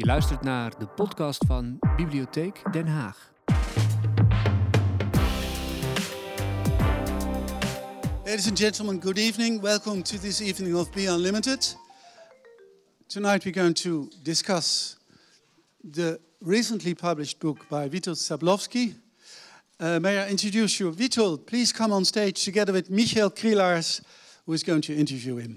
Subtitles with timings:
[0.00, 3.32] Je luistert naar de podcast van Bibliotheek Den Haag.
[8.24, 9.60] Ladies and gentlemen, good evening.
[9.60, 11.76] Welcome to this evening of Be Unlimited.
[13.06, 14.96] Tonight we're going to discuss
[15.92, 18.94] the recently published book by Witold Szablowski.
[19.80, 20.94] Uh, may I introduce you?
[20.94, 24.00] Witold, please come on stage together with Michael Krielaars,
[24.46, 25.56] who is going to interview him.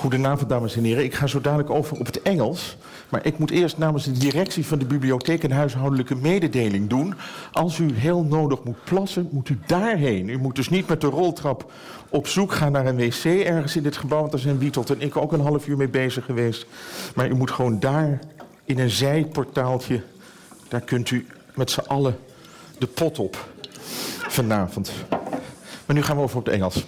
[0.00, 1.04] Goedenavond, dames en heren.
[1.04, 2.76] Ik ga zo dadelijk over op het Engels.
[3.08, 7.14] Maar ik moet eerst namens de directie van de bibliotheek een huishoudelijke mededeling doen.
[7.52, 10.28] Als u heel nodig moet plassen, moet u daarheen.
[10.28, 11.72] U moet dus niet met de roltrap
[12.08, 14.18] op zoek gaan naar een wc ergens in dit gebouw.
[14.18, 16.66] Want daar zijn Witold en ik ook een half uur mee bezig geweest.
[17.14, 18.18] Maar u moet gewoon daar
[18.64, 20.02] in een zijportaaltje.
[20.68, 22.18] Daar kunt u met z'n allen
[22.78, 23.48] de pot op
[24.28, 24.92] vanavond.
[25.86, 26.84] Maar nu gaan we over op het Engels.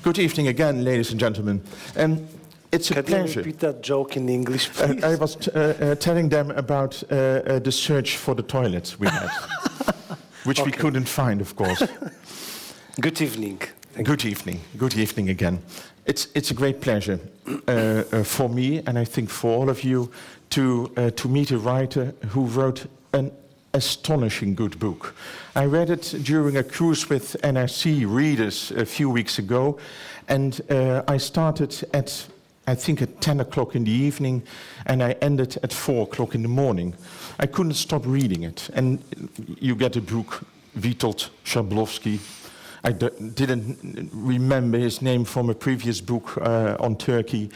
[0.00, 1.62] Good evening again, ladies and gentlemen.
[1.96, 2.20] And
[2.72, 4.94] it's a Can you repeat that joke in English, Uh.
[5.02, 9.08] I was uh, uh, telling them about uh, uh, the search for the toilets we
[9.08, 9.30] had,
[10.44, 11.82] which we couldn't find, of course.
[13.00, 13.60] Good evening.
[13.92, 14.60] Thank Good evening.
[14.76, 15.58] Good evening again.
[16.04, 19.84] It's it's a great pleasure uh, uh, for me, and I think for all of
[19.84, 20.10] you,
[20.50, 23.30] to uh, to meet a writer who wrote an
[23.72, 25.14] astonishing good book.
[25.54, 29.78] I read it during a cruise with NRC readers a few weeks ago,
[30.28, 32.26] and uh, I started at
[32.66, 34.42] I think at 10 o'clock in the evening,
[34.86, 36.94] and I ended at 4 o'clock in the morning.
[37.38, 38.68] I couldn't stop reading it.
[38.74, 39.02] And
[39.60, 40.44] you get a book,
[40.76, 42.18] Witold Szablowski.
[42.82, 47.50] I d- didn't remember his name from a previous book uh, on Turkey.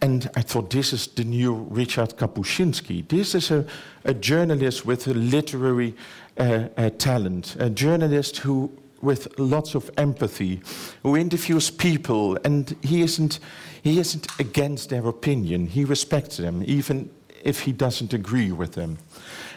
[0.00, 3.06] And I thought, this is the new Ryszard Kapuscinski.
[3.08, 3.64] This is a,
[4.04, 5.94] a journalist with a literary
[6.38, 8.70] uh, uh, talent, a journalist who
[9.02, 10.60] with lots of empathy,
[11.02, 13.38] who interviews people, and he isn't,
[13.86, 15.68] he isn't against their opinion.
[15.68, 17.08] He respects them, even
[17.44, 18.98] if he doesn't agree with them.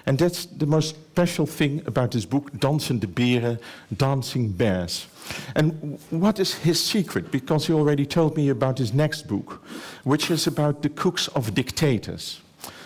[0.06, 3.60] And that's the most special thing about this book, Beren,
[3.98, 5.08] Dancing Bears.
[5.56, 7.32] And what is his secret?
[7.32, 9.64] Because he already told me about his next book,
[10.04, 12.40] which is about the cooks of dictators.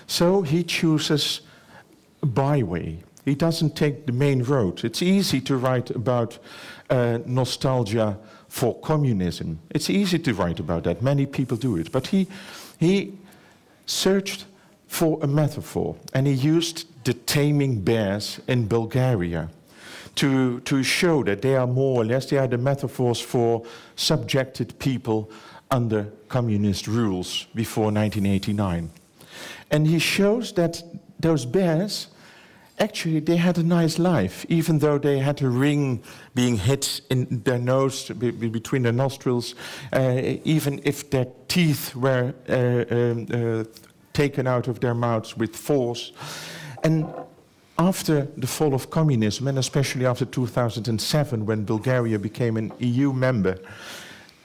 [0.08, 1.42] So he chooses
[2.22, 3.04] a byway.
[3.26, 4.86] He doesn't take the main road.
[4.86, 6.40] It's easy to write about
[6.90, 8.18] uh, nostalgia
[8.54, 9.58] for communism.
[9.72, 11.02] It's easy to write about that.
[11.02, 11.92] Many people do it.
[11.92, 12.28] But he,
[12.80, 13.18] he
[13.88, 14.46] searched
[14.88, 19.50] for a metaphor and he used the taming bears in Bulgaria
[20.18, 23.66] to, to show that they are more or less they are the metaphors for
[23.96, 25.32] subjected people
[25.72, 28.92] under communist rules before 1989.
[29.72, 30.84] And he shows that
[31.20, 32.10] those bears
[32.80, 36.04] actually they had a nice life, even though they had a ring
[36.36, 39.56] being hit in their nose be- be- between their nostrils,
[39.94, 43.64] uh, even if their teeth were uh, um, uh,
[44.14, 46.12] taken out of their mouths with force.
[46.84, 47.06] And
[47.78, 53.58] after the fall of communism, and especially after 2007, when Bulgaria became an EU member,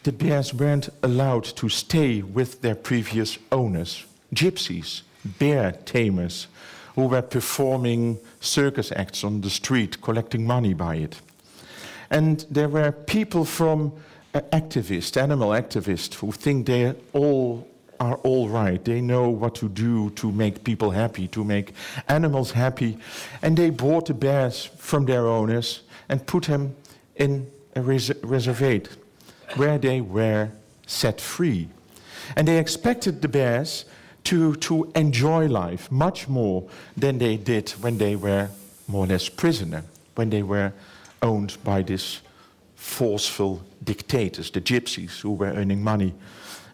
[0.04, 4.04] the bears weren't allowed to stay with their previous owners.
[4.34, 5.02] Gypsies,
[5.38, 6.46] bear tamers,
[6.98, 11.20] who were performing circus acts on the street, collecting money by it.
[12.10, 13.92] And there were people from
[14.34, 17.68] uh, activists, animal activists, who think they all
[18.00, 18.84] are all right.
[18.84, 21.72] They know what to do to make people happy, to make
[22.08, 22.98] animals happy.
[23.42, 26.74] And they bought the bears from their owners and put them
[27.14, 28.88] in a res- reservate
[29.54, 30.50] where they were
[30.88, 31.68] set free.
[32.34, 33.84] And they expected the bears
[34.28, 36.62] to, to enjoy life much more
[36.94, 38.48] than they did when they were
[38.86, 39.82] more or less prisoner,
[40.16, 40.72] when they were
[41.22, 42.20] owned by these
[42.76, 46.12] forceful dictators, the gypsies who were earning money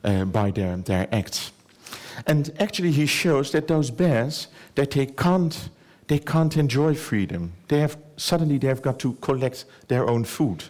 [0.03, 1.53] uh, by their, their acts.
[2.26, 5.69] And actually he shows that those bears, that they can't,
[6.09, 7.53] they can't enjoy freedom.
[7.69, 10.64] They have, suddenly they've got to collect their own food.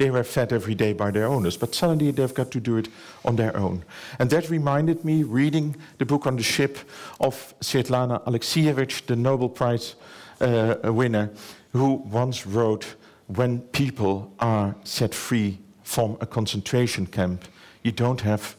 [0.00, 2.88] They were fed every day by their owners, but suddenly they've got to do it
[3.22, 3.84] on their own.
[4.18, 6.78] And that reminded me, reading the book on the ship,
[7.20, 9.96] of Svetlana Alexievich, the Nobel Prize
[10.40, 11.28] uh, winner,
[11.74, 12.94] who once wrote,
[13.26, 17.44] When people are set free from a concentration camp,
[17.82, 18.56] you don't have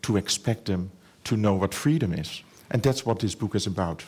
[0.00, 0.90] to expect them
[1.24, 2.42] to know what freedom is.
[2.70, 4.04] And that's what this book is about.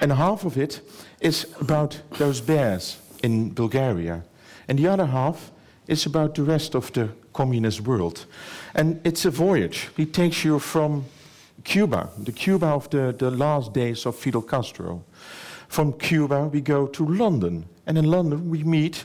[0.00, 0.80] And half of it
[1.20, 4.22] is about those bears in Bulgaria.
[4.68, 5.50] And the other half
[5.86, 8.26] is about the rest of the communist world.
[8.74, 9.88] And it's a voyage.
[9.96, 11.04] He takes you from
[11.64, 15.04] Cuba, the Cuba of the, the last days of Fidel Castro.
[15.68, 17.64] From Cuba, we go to London.
[17.86, 19.04] And in London, we meet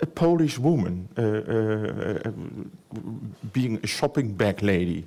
[0.00, 3.00] a Polish woman, uh, uh, uh,
[3.52, 5.06] being a shopping bag lady,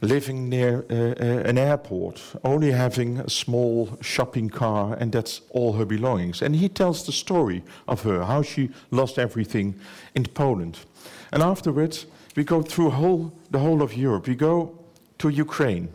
[0.00, 5.72] living near uh, uh, an airport, only having a small shopping car, and that's all
[5.74, 6.42] her belongings.
[6.42, 9.74] And he tells the story of her, how she lost everything
[10.14, 10.78] in Poland.
[11.32, 12.06] And afterwards,
[12.36, 14.26] we go through whole, the whole of Europe.
[14.26, 14.78] We go
[15.18, 15.88] to Ukraine,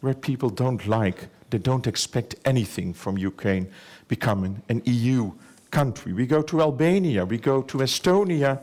[0.00, 3.68] where people don't like, they don't expect anything from Ukraine
[4.08, 5.32] becoming an EU
[5.70, 6.12] country.
[6.12, 8.60] We go to Albania, we go to Estonia,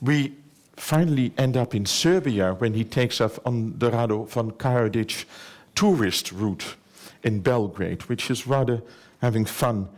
[0.00, 0.34] we
[0.76, 5.24] finally end up in Serbia when he takes off on the Radovan Karadzic
[5.74, 6.76] tourist route
[7.22, 8.82] in Belgrade, which is rather
[9.20, 9.88] having fun.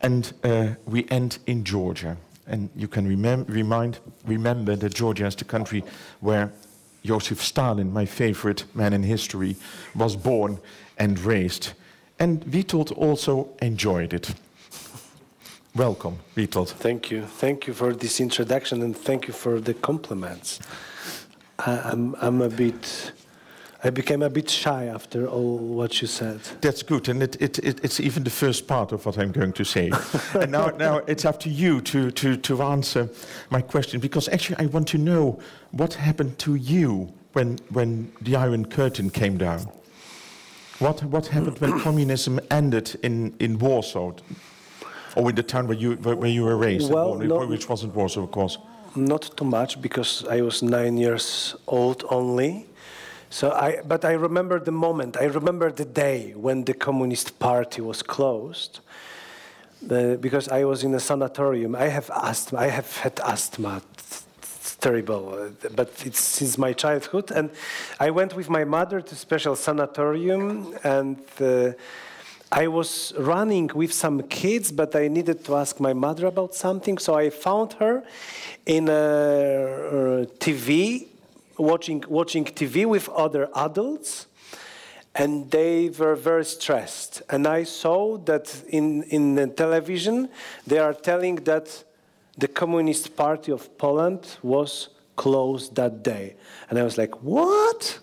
[0.00, 2.16] And uh, we end in Georgia.
[2.46, 5.84] And you can remem- remind, remember that Georgia is the country
[6.20, 6.52] where
[7.04, 9.56] Joseph Stalin, my favorite man in history,
[9.94, 10.58] was born
[10.98, 11.72] and raised.
[12.18, 14.34] And Witold also enjoyed it.
[15.76, 16.68] Welcome, Witold.
[16.68, 17.22] Thank you.
[17.22, 20.58] Thank you for this introduction and thank you for the compliments.
[21.60, 23.12] I, I'm, I'm a bit,
[23.84, 26.40] I became a bit shy after all what you said.
[26.60, 29.52] That's good, and it, it, it, it's even the first part of what I'm going
[29.52, 29.92] to say.
[30.34, 33.08] and now, now it's up to you to, to, to answer
[33.50, 35.38] my question, because actually I want to know
[35.70, 39.70] what happened to you when, when the Iron Curtain came down.
[40.80, 44.14] What, what happened when communism ended in, in Warsaw?
[45.16, 47.94] Or in the town where you, where, where you were raised, Well, no- which wasn't
[47.94, 48.58] Warsaw, of course.
[48.96, 52.66] Not too much because I was nine years old only.
[53.28, 55.16] So I, but I remember the moment.
[55.16, 58.80] I remember the day when the Communist Party was closed.
[59.88, 61.74] Uh, because I was in a sanatorium.
[61.74, 62.58] I have asthma.
[62.58, 63.80] I have had asthma.
[63.94, 64.24] It's,
[64.80, 67.30] terrible, but it's since my childhood.
[67.30, 67.50] And
[67.98, 71.72] I went with my mother to special sanatorium, and uh,
[72.52, 76.98] I was running with some kids, but I needed to ask my mother about something.
[76.98, 78.02] So I found her
[78.66, 81.06] in a, uh TV,
[81.56, 84.26] watching watching TV with other adults
[85.14, 87.22] and they were very stressed.
[87.28, 90.28] And I saw that in, in the television,
[90.66, 91.84] they are telling that
[92.38, 96.36] the Communist Party of Poland was closed that day.
[96.68, 97.98] And I was like, what?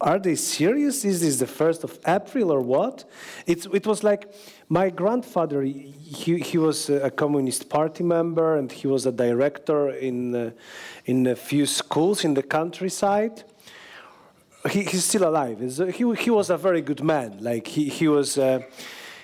[0.00, 1.04] Are they serious?
[1.04, 3.04] Is this the 1st of April or what?
[3.46, 4.32] It's, it was like
[4.68, 10.36] my grandfather, he, he was a Communist Party member and he was a director in,
[10.36, 10.50] uh,
[11.06, 13.44] in a few schools in the countryside
[14.70, 15.80] he, he's still alive.
[15.80, 17.38] Uh, he, he was a very good man.
[17.40, 18.60] Like he, he was uh,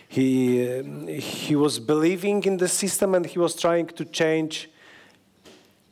[0.08, 4.70] he um, he was believing in the system and he was trying to change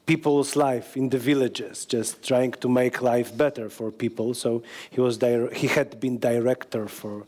[0.06, 4.34] people's life in the villages, just trying to make life better for people.
[4.34, 5.18] So he was
[5.52, 7.26] he had been director for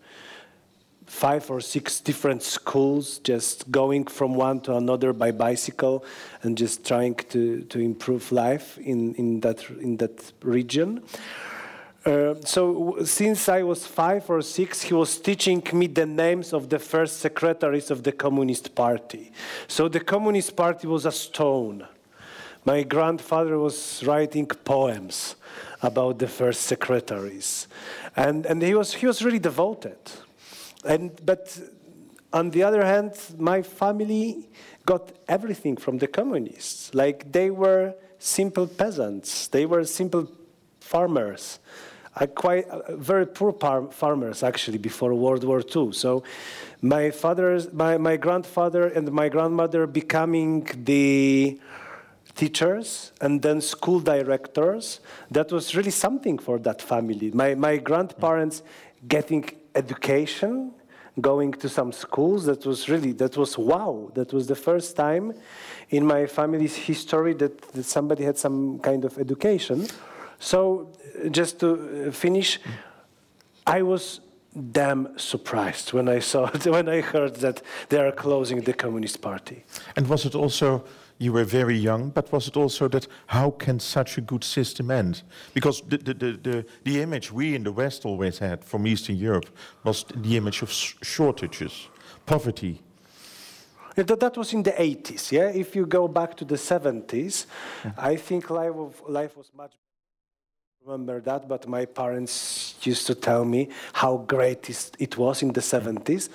[1.06, 6.04] five or six different schools, just going from one to another by bicycle,
[6.42, 11.02] and just trying to, to improve life in, in that in that region.
[12.06, 16.68] Uh, so since I was five or six, he was teaching me the names of
[16.68, 19.32] the first secretaries of the Communist Party.
[19.68, 21.86] So the Communist Party was a stone.
[22.64, 25.36] My grandfather was writing poems
[25.82, 27.68] about the first secretaries,
[28.16, 29.98] and and he was he was really devoted.
[30.84, 31.58] And but
[32.32, 34.48] on the other hand, my family
[34.86, 36.94] got everything from the communists.
[36.94, 39.48] Like they were simple peasants.
[39.48, 40.28] They were simple
[40.80, 41.58] farmers.
[42.16, 45.92] I quite uh, very poor par- farmers actually before World War II.
[45.92, 46.22] So
[46.80, 51.58] my father's, my, my grandfather and my grandmother becoming the
[52.34, 55.00] teachers and then school directors.
[55.30, 57.30] That was really something for that family.
[57.32, 58.62] My, my grandparents
[59.06, 60.72] getting education,
[61.20, 62.46] going to some schools.
[62.46, 64.10] That was really, that was wow.
[64.14, 65.34] That was the first time
[65.90, 69.86] in my family's history that, that somebody had some kind of education.
[70.38, 70.90] So
[71.30, 72.58] just to uh, finish,
[73.66, 74.20] I was
[74.72, 79.64] damn surprised when I saw when I heard that they are closing the Communist Party.
[79.96, 80.84] And was it also,
[81.18, 84.90] you were very young, but was it also that how can such a good system
[84.90, 85.22] end?
[85.52, 89.16] Because the, the, the, the, the image we in the West always had from Eastern
[89.16, 89.48] Europe
[89.84, 91.88] was the image of sh- shortages,
[92.26, 92.82] poverty.
[93.96, 95.48] Yeah, That, that was in the 80s, yeah?
[95.48, 97.88] If you go back to the 70s, mm-hmm.
[97.96, 99.72] I think life, of, life was much
[100.86, 104.68] remember that, but my parents used to tell me how great
[104.98, 105.96] it was in the mm-hmm.
[105.96, 106.28] 70s.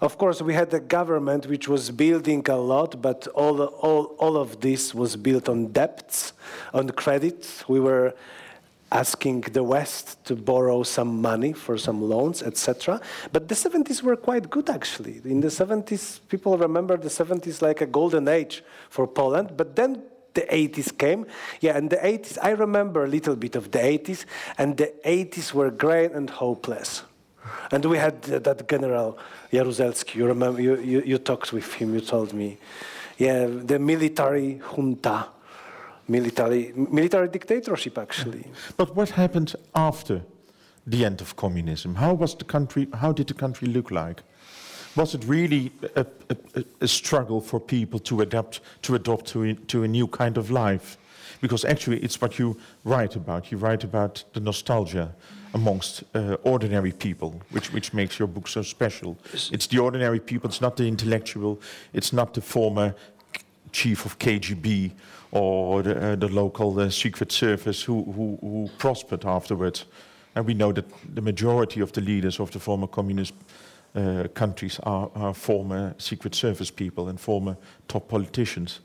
[0.00, 4.36] Of course, we had a government which was building a lot, but all, all, all
[4.36, 6.34] of this was built on debts,
[6.72, 7.64] on credit.
[7.66, 8.14] We were
[8.92, 13.00] asking the West to borrow some money for some loans, etc.
[13.32, 15.20] But the 70s were quite good, actually.
[15.24, 20.02] In the 70s, people remember the 70s like a golden age for Poland, but then
[20.34, 21.26] the 80s came.
[21.60, 24.26] Yeah, and the 80s, I remember a little bit of the 80s,
[24.56, 27.02] and the 80s were great and hopeless.
[27.70, 29.18] And we had that General
[29.52, 32.58] Jaruzelski, you remember, you, you, you talked with him, you told me.
[33.16, 35.26] Yeah, the military junta,
[36.06, 38.46] military, military dictatorship, actually.
[38.76, 40.22] But what happened after
[40.86, 41.96] the end of communism?
[41.96, 42.88] How was the country?
[42.94, 44.22] How did the country look like?
[44.96, 46.06] Was it really a,
[46.54, 50.36] a, a struggle for people to adapt to adopt to a, to a new kind
[50.36, 50.96] of life?
[51.40, 53.52] Because actually, it's what you write about.
[53.52, 55.14] You write about the nostalgia
[55.54, 59.16] amongst uh, ordinary people, which, which makes your book so special.
[59.32, 61.60] It's the ordinary people, it's not the intellectual,
[61.92, 62.94] it's not the former
[63.72, 64.92] chief of KGB
[65.30, 69.84] or the, uh, the local uh, secret service who, who, who, prospered afterwards.
[70.34, 73.34] And we know that the majority of the leaders of the former communist
[73.94, 77.56] uh, countries are, are former secret service people and former
[77.88, 78.80] top politicians.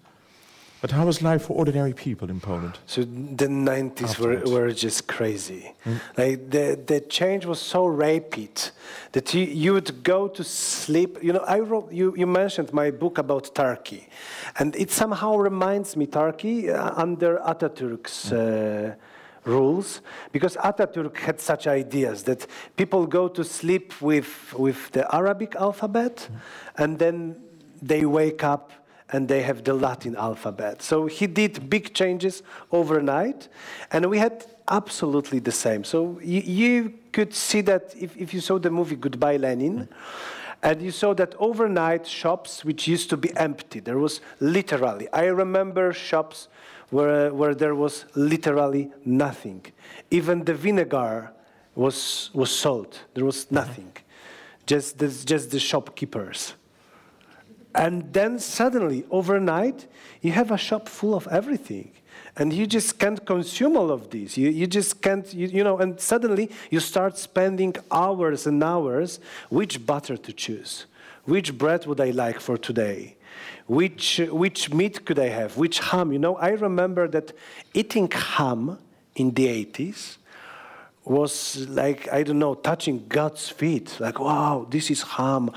[0.83, 2.77] But how was life for ordinary people in Poland?
[2.87, 5.71] So the 90s were, were just crazy.
[5.85, 6.01] Mm.
[6.17, 8.71] Like the, the change was so rapid
[9.13, 11.23] that you, you would go to sleep.
[11.23, 14.09] You know, I wrote, you, you mentioned my book about Turkey.
[14.59, 18.91] And it somehow reminds me Turkey uh, under Ataturk's mm.
[18.91, 18.95] uh,
[19.45, 20.01] rules
[20.33, 26.27] because Ataturk had such ideas that people go to sleep with, with the Arabic alphabet
[26.29, 26.39] mm.
[26.75, 27.37] and then
[27.81, 28.73] they wake up
[29.13, 30.81] and they have the Latin alphabet.
[30.81, 32.41] So he did big changes
[32.71, 33.47] overnight,
[33.91, 35.83] and we had absolutely the same.
[35.83, 39.87] So you, you could see that if, if you saw the movie Goodbye Lenin,
[40.63, 45.25] and you saw that overnight shops which used to be empty, there was literally, I
[45.25, 46.47] remember shops
[46.89, 49.65] where, where there was literally nothing.
[50.09, 51.31] Even the vinegar
[51.75, 53.91] was, was sold, there was nothing,
[54.65, 56.53] just, just the shopkeepers.
[57.75, 59.87] And then suddenly, overnight,
[60.21, 61.91] you have a shop full of everything.
[62.35, 64.37] And you just can't consume all of these.
[64.37, 69.19] You, you just can't, you, you know, and suddenly you start spending hours and hours
[69.49, 70.85] which butter to choose.
[71.25, 73.15] Which bread would I like for today?
[73.67, 75.57] Which, which meat could I have?
[75.57, 76.11] Which ham?
[76.11, 77.33] You know, I remember that
[77.73, 78.77] eating ham
[79.15, 80.17] in the 80s
[81.05, 83.97] was like, I don't know, touching God's feet.
[83.99, 85.51] Like, wow, this is ham.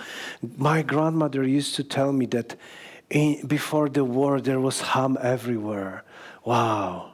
[0.56, 2.56] My grandmother used to tell me that
[3.10, 6.04] in, before the war there was ham everywhere.
[6.44, 7.12] Wow.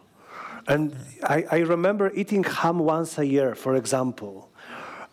[0.67, 4.49] And I, I remember eating ham once a year, for example.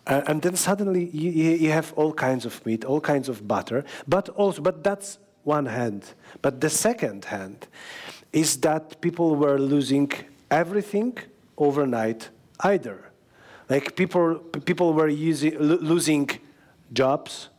[0.08, 3.84] Uh, and then suddenly you, you have all kinds of meat, all kinds of butter,
[4.08, 6.04] but also, but that's one hand.
[6.42, 7.68] But the second hand
[8.32, 10.12] is that people were losing
[10.50, 11.18] everything
[11.58, 12.30] overnight
[12.62, 13.09] either.
[13.70, 14.36] Like people,
[14.66, 16.30] people were using, losing
[16.92, 17.50] jobs.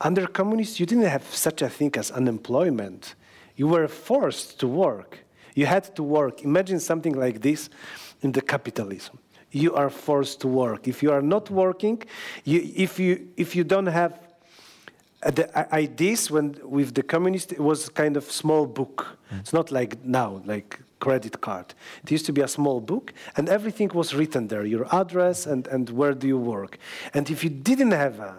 [0.00, 3.14] Under communists, you didn't have such a thing as unemployment.
[3.56, 5.20] You were forced to work.
[5.54, 6.42] You had to work.
[6.42, 7.70] Imagine something like this
[8.22, 9.18] in the capitalism.
[9.52, 10.88] You are forced to work.
[10.88, 12.02] If you are not working,
[12.44, 14.18] you, if, you, if you don't have
[15.22, 19.16] uh, the ideas when with the communists, it was kind of small book.
[19.32, 19.40] Mm.
[19.40, 21.68] It's not like now, like credit card.
[22.02, 25.62] It used to be a small book, and everything was written there your address and,
[25.74, 26.78] and where do you work.
[27.12, 28.34] And if you didn't have a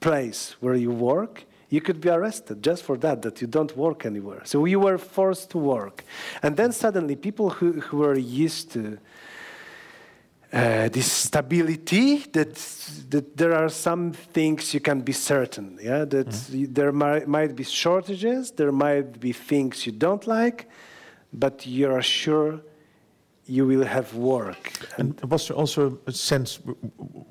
[0.00, 4.04] place where you work, you could be arrested just for that, that you don't work
[4.04, 4.42] anywhere.
[4.44, 6.04] So you were forced to work.
[6.42, 8.98] And then suddenly, people who, who were used to
[10.52, 12.54] uh, this stability that,
[13.08, 16.72] that there are some things you can be certain yeah that mm-hmm.
[16.72, 20.68] there might, might be shortages there might be things you don't like
[21.32, 22.60] but you're sure
[23.50, 24.70] you will have work.
[24.96, 26.60] And, was there also a sense,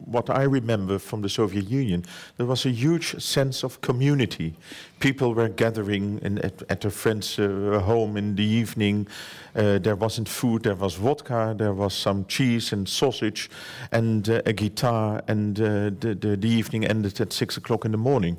[0.05, 2.03] what I remember from the Soviet Union,
[2.35, 4.53] there was a huge sense of community.
[4.99, 9.07] People were gathering in, at, at their friends' uh, home in the evening.
[9.55, 13.49] Uh, there wasn't food, there was vodka, there was some cheese and sausage
[13.93, 17.91] and uh, a guitar, and uh, the, the, the evening ended at six o'clock in
[17.91, 18.37] the morning.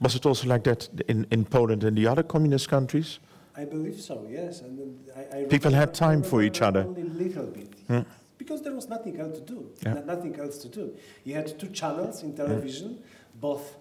[0.00, 3.20] Was it also like that in, in Poland and the other communist countries?
[3.60, 4.62] I believe so, yes.
[4.62, 6.80] And I, I People had time for each other.
[6.80, 7.72] Only a little bit.
[7.88, 8.00] Hmm.
[8.38, 9.70] Because there was nothing else to do.
[9.82, 10.00] Yeah.
[10.06, 10.94] Nothing else to do.
[11.24, 12.98] You had two channels in television,
[13.34, 13.76] both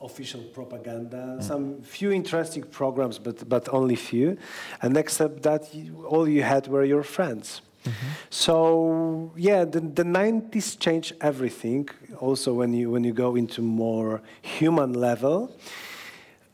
[0.00, 1.42] official propaganda, mm.
[1.42, 4.36] some few interesting programs, but, but only few.
[4.82, 7.60] And except that, you, all you had were your friends.
[7.84, 8.06] Mm-hmm.
[8.30, 11.88] So yeah, the, the 90s changed everything.
[12.20, 15.50] Also, when you when you go into more human level,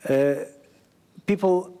[0.09, 0.35] uh,
[1.27, 1.78] people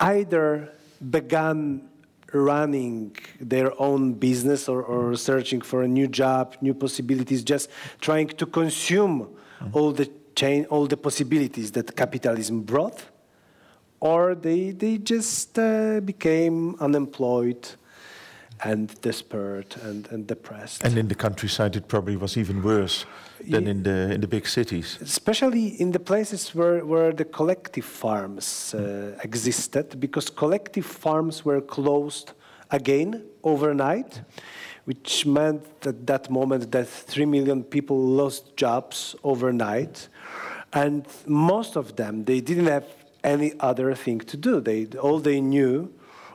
[0.00, 0.72] either
[1.10, 1.88] began
[2.32, 7.68] running their own business or, or, searching for a new job, new possibilities, just
[8.00, 9.68] trying to consume mm-hmm.
[9.72, 13.04] all the chain, all the possibilities that capitalism brought,
[13.98, 17.68] or they, they just uh, became unemployed
[18.64, 20.84] and desperate and, and depressed.
[20.84, 23.06] And in the countryside, it probably was even worse
[23.48, 24.98] than in the in the big cities.
[25.00, 31.60] especially in the places where, where the collective farms uh, existed, because collective farms were
[31.60, 32.32] closed
[32.70, 34.20] again overnight,
[34.84, 40.08] which meant at that moment that three million people lost jobs overnight,
[40.72, 42.84] and most of them they didn't have
[43.24, 44.60] any other thing to do.
[44.60, 45.90] They all they knew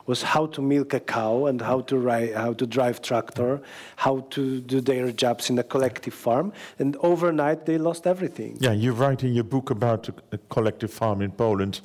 [0.06, 3.60] was how to milk a cow and how to ride, how to drive tractor,
[3.96, 8.56] how to do their jobs in a collective farm, and overnight they lost everything.
[8.60, 11.80] Yeah, you write in your book about a, collective farm in Poland,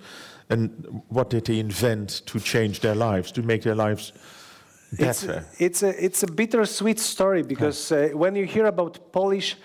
[0.49, 4.13] and what did they invent to change their lives, to make their lives
[4.91, 5.45] It's, better?
[5.57, 9.55] it's, a, it's a bittersweet story because uh, when you hear about Polish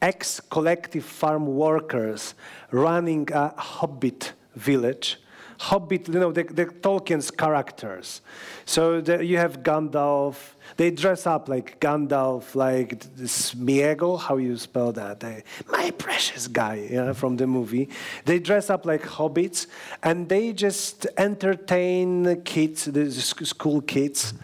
[0.00, 2.34] ex collective farm workers
[2.70, 5.18] running a hobbit village,
[5.58, 8.22] hobbit, you know, the, the Tolkien's characters.
[8.64, 14.92] So the, you have Gandalf, they dress up like Gandalf, like Smeagol, how you spell
[14.92, 15.20] that?
[15.20, 17.88] They, my precious guy yeah, from the movie.
[18.24, 19.66] They dress up like hobbits
[20.02, 24.34] and they just entertain kids, the sc- school kids.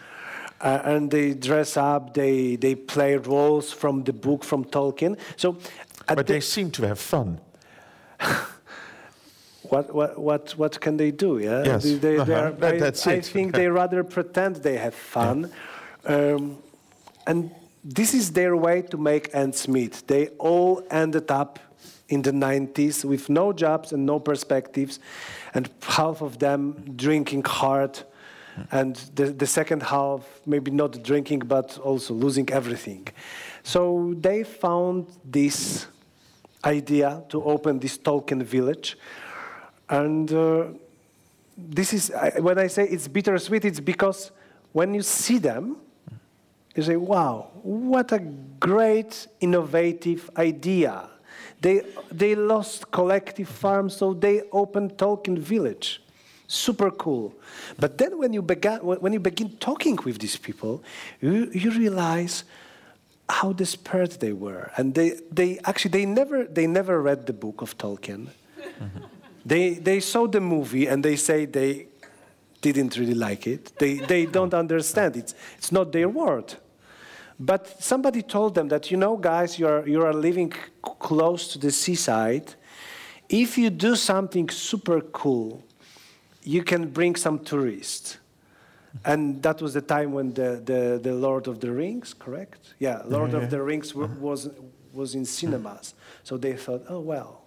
[0.60, 5.18] Uh, and they dress up, they, they play roles from the book from Tolkien.
[5.36, 5.58] So,
[6.06, 7.38] But the- they seem to have fun.
[9.68, 11.38] what, what, what, what can they do?
[11.38, 12.32] Yeah, Yes, They- they- they uh-huh.
[12.34, 15.50] are- That- I, that's I think they rather pretend they have fun,
[16.06, 16.58] um,
[17.26, 17.50] and
[17.84, 20.02] this is their way to make ends meet.
[20.06, 21.58] They all ended up
[22.08, 24.98] in the 90s with no jobs and no perspectives,
[25.54, 27.98] and half of them drinking hard,
[28.70, 33.08] and the, the second half maybe not drinking but also losing everything.
[33.62, 35.86] So they found this
[36.64, 38.96] idea to open this Tolkien village.
[39.94, 40.64] And uh,
[41.56, 44.32] this is, I, when I say it's bittersweet, it's because
[44.72, 45.76] when you see them,
[46.74, 51.08] you say, wow, what a great, innovative idea.
[51.60, 56.02] They, they lost collective farms, so they opened Tolkien Village.
[56.48, 57.32] Super cool.
[57.78, 60.82] But then when you, began, when you begin talking with these people,
[61.20, 62.42] you, you realize
[63.28, 64.72] how desperate they were.
[64.76, 68.30] And they, they actually, they never, they never read the book of Tolkien.
[69.44, 71.88] They, they saw the movie and they say they
[72.60, 73.72] didn't really like it.
[73.78, 75.16] They, they don't understand.
[75.16, 76.54] It's, it's not their word.
[77.38, 80.52] But somebody told them that, you know, guys, you're, you are living
[80.82, 82.54] close to the seaside.
[83.28, 85.62] If you do something super cool,
[86.42, 88.18] you can bring some tourists.
[89.04, 92.74] And that was the time when the, the, the Lord of the Rings, correct?
[92.78, 94.20] Yeah, Lord of the Rings w- uh-huh.
[94.20, 94.48] was,
[94.92, 95.94] was in cinemas.
[96.22, 97.43] So they thought, oh, well,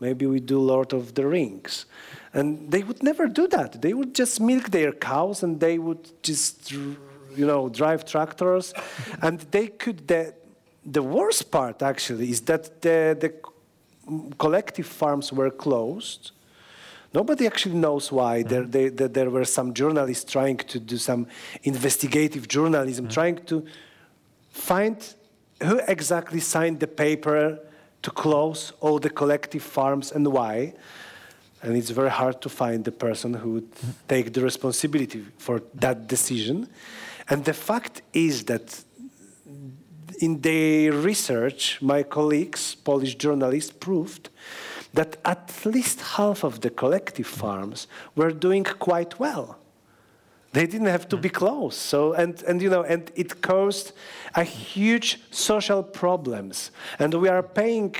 [0.00, 1.86] maybe we do Lord of the Rings.
[2.32, 3.80] And they would never do that.
[3.80, 6.96] They would just milk their cows and they would just, you
[7.36, 8.74] know, drive tractors.
[9.22, 10.34] and they could, the,
[10.84, 13.32] the worst part actually is that the, the
[14.38, 16.32] collective farms were closed.
[17.14, 18.40] Nobody actually knows why.
[18.40, 18.48] Mm-hmm.
[18.48, 21.26] There, they, there, there were some journalists trying to do some
[21.62, 23.14] investigative journalism, mm-hmm.
[23.14, 23.64] trying to
[24.50, 25.14] find
[25.62, 27.58] who exactly signed the paper
[28.02, 30.74] to close all the collective farms and why.
[31.62, 33.68] And it's very hard to find the person who would
[34.06, 36.68] take the responsibility for that decision.
[37.28, 38.84] And the fact is that
[40.20, 44.30] in their research, my colleagues, Polish journalists, proved
[44.94, 49.58] that at least half of the collective farms were doing quite well.
[50.52, 51.34] They didn't have to be mm.
[51.34, 51.78] closed.
[51.78, 53.92] So, and, and, you know, and it caused
[54.34, 56.70] a huge social problems.
[56.98, 57.94] And we are paying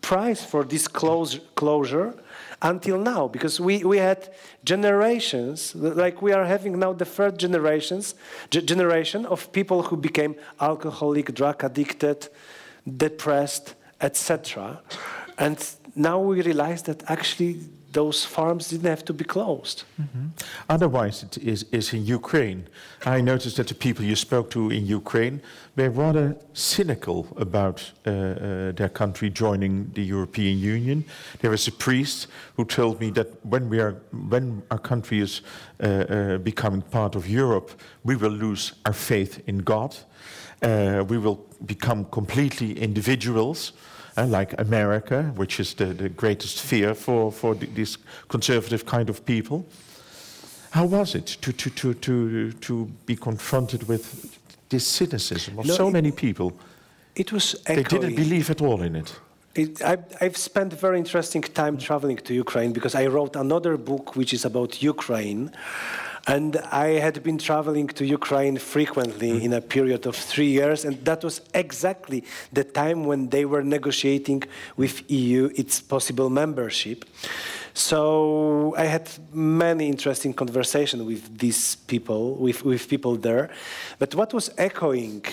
[0.00, 2.14] price for this close, closure
[2.60, 4.28] until now because we, we had
[4.64, 8.14] generations like we are having now the third generations
[8.50, 12.28] ge- generation of people who became alcoholic drug addicted
[12.96, 14.80] depressed etc
[15.38, 17.60] and now we realize that actually
[17.92, 19.84] those farms didn't have to be closed
[20.68, 22.68] Otherwise, it is, is in Ukraine.
[23.06, 25.40] I noticed that the people you spoke to in Ukraine
[25.76, 31.04] were rather cynical about uh, uh, their country joining the European Union.
[31.40, 33.92] There was a priest who told me that when, we are,
[34.28, 35.40] when our country is
[35.82, 37.70] uh, uh, becoming part of Europe,
[38.04, 39.96] we will lose our faith in God.
[40.60, 43.72] Uh, we will become completely individuals
[44.18, 49.08] Uh, like America, which is the, the greatest fear for, for th- this conservative kind
[49.08, 49.64] of people.
[50.70, 54.36] How was it to, to, to, to, to be confronted with
[54.70, 56.52] this cynicism of No, so it- many people?
[57.14, 59.20] it was They didn't believe at all in it.
[59.54, 64.16] It, I, I've spent very interesting time traveling to Ukraine because I wrote another book
[64.16, 65.52] which is about Ukraine.
[66.28, 69.46] And I had been traveling to Ukraine frequently mm-hmm.
[69.46, 73.62] in a period of three years, and that was exactly the time when they were
[73.62, 74.42] negotiating
[74.76, 77.06] with EU its possible membership.
[77.72, 83.48] So I had many interesting conversations with these people, with, with people there.
[83.98, 85.24] But what was echoing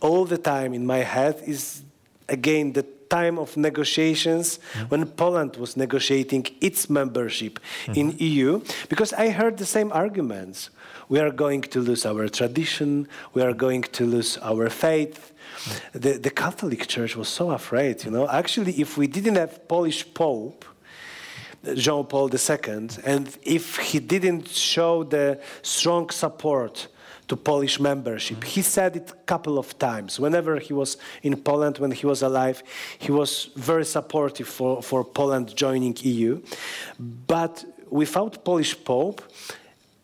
[0.00, 1.84] all the time in my head is
[2.28, 4.88] again the time of negotiations mm-hmm.
[4.88, 8.00] when Poland was negotiating its membership mm-hmm.
[8.00, 10.70] in EU because I heard the same arguments.
[11.08, 15.18] We are going to lose our tradition, we are going to lose our faith.
[15.18, 15.98] Mm-hmm.
[15.98, 18.28] The, the Catholic Church was so afraid, you know.
[18.28, 20.64] Actually, if we didn't have Polish Pope,
[21.74, 26.88] Jean Paul II, and if he didn't show the strong support
[27.30, 28.42] to Polish membership.
[28.42, 30.18] He said it a couple of times.
[30.18, 32.58] Whenever he was in Poland, when he was alive,
[32.98, 36.42] he was very supportive for, for Poland joining EU.
[36.98, 39.22] But without Polish Pope,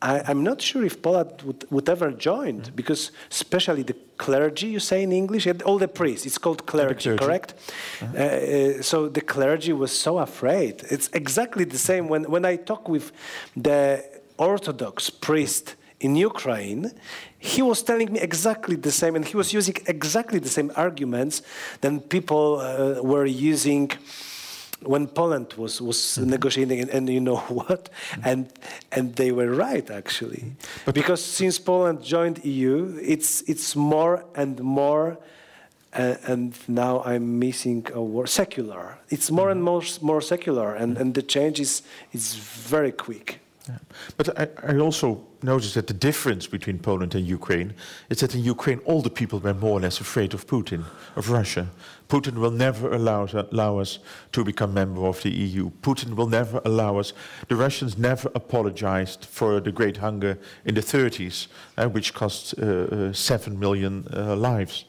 [0.01, 4.79] I, am not sure if Poland would, would ever join, because especially the clergy, you
[4.79, 7.25] say in English, all the priests, it's called clergy, clergy.
[7.25, 7.55] correct?
[8.03, 8.17] Uh-huh.
[8.17, 10.75] Uh, so the clergy was so afraid.
[10.91, 13.11] It's exactly the same when, when I talk with
[13.57, 14.05] the
[14.39, 16.93] Orthodox priest in Ukraine,
[17.39, 21.43] he was telling me exactly the same, and he was using exactly the same arguments
[21.81, 23.91] that people uh, were using
[24.83, 26.31] when Poland was was mm-hmm.
[26.31, 27.89] negotiating, and, and, you know what,
[28.23, 28.53] and
[28.93, 30.53] and they were right actually,
[30.85, 35.19] but because since Poland joined EU, it's it's more and more.
[35.93, 38.29] Uh, and now I'm missing a word.
[38.29, 38.99] Secular.
[39.09, 39.53] It's more mm-hmm.
[39.53, 41.83] and more more secular, and, and the change is
[42.13, 43.41] is very quick.
[44.17, 47.75] But I, I, also noticed that the difference between Poland and Ukraine
[48.09, 50.85] is that in Ukraine all the people were more or less afraid of Putin,
[51.17, 51.69] of Russia.
[52.09, 53.99] Putin will never allow, allow us
[54.33, 55.71] to become member of the EU.
[55.83, 57.13] Putin will never allow us.
[57.49, 62.63] The Russians never apologized for the Great Hunger in the 30s, uh, which cost uh,
[62.65, 64.85] uh, 7 million uh, lives.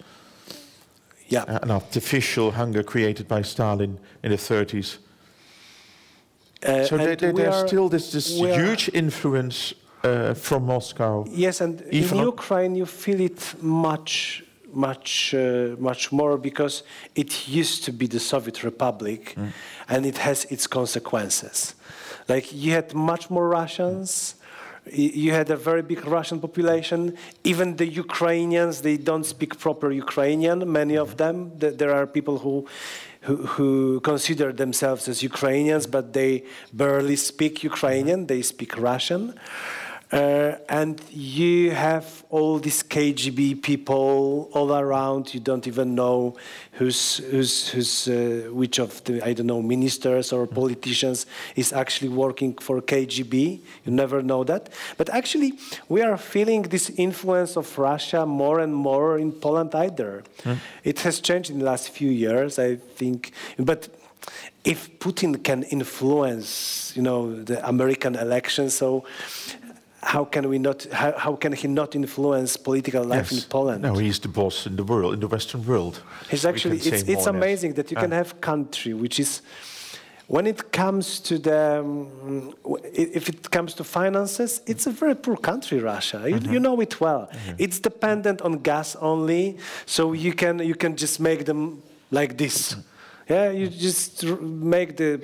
[1.28, 1.44] Yeah.
[1.48, 5.00] An artificial hunger created by Stalin in the 30s
[6.66, 11.26] uh, so there, there, there's are, still this, this huge influence uh, from Moscow.
[11.30, 14.44] Yes, and in Ukraine you feel it much,
[14.74, 16.84] much, uh, much more because
[17.16, 19.52] it used to be the Soviet Republic, mm.
[19.90, 21.76] and it has its consequences.
[22.28, 24.36] Like you had much more Russians.
[24.92, 27.18] You had a very big Russian population.
[27.44, 30.72] Even the Ukrainians, they don't speak proper Ukrainian.
[30.72, 31.58] Many of mm-hmm.
[31.60, 31.78] them.
[31.78, 32.68] There are people who
[33.22, 38.34] who, who consider themselves as Ukrainians, but they barely speak Ukrainian, mm-hmm.
[38.34, 39.34] they speak Russian.
[40.10, 45.34] Uh, and you have all these KGB people all around.
[45.34, 46.38] You don't even know
[46.74, 51.26] who's, who's, who's uh, which of the I don't know ministers or politicians
[51.58, 53.60] is actually working for KGB.
[53.86, 54.70] You never know that.
[54.96, 60.24] But actually, we are feeling this influence of Russia more and more in Poland either.
[60.44, 60.54] Hmm.
[60.86, 63.34] It has changed in the last few years, I think.
[63.58, 63.90] But
[64.64, 69.06] if Putin can influence, you know, the American election, so
[70.08, 73.44] how can we not how, how can he not influence political life yes.
[73.44, 73.82] in Poland?
[73.82, 76.02] No, he's the boss in the world, in the Western world.
[76.32, 79.42] He's actually it's, it's amazing that you can have country which is
[80.28, 82.54] when it comes to the um,
[82.94, 86.54] if it comes to finances it's a very poor country russia you, mm-hmm.
[86.54, 87.56] you know it well mm-hmm.
[87.58, 92.58] it's dependent on gas only so you can you can just make them like this
[92.74, 93.34] mm-hmm.
[93.34, 94.26] yeah you just
[94.76, 95.22] make the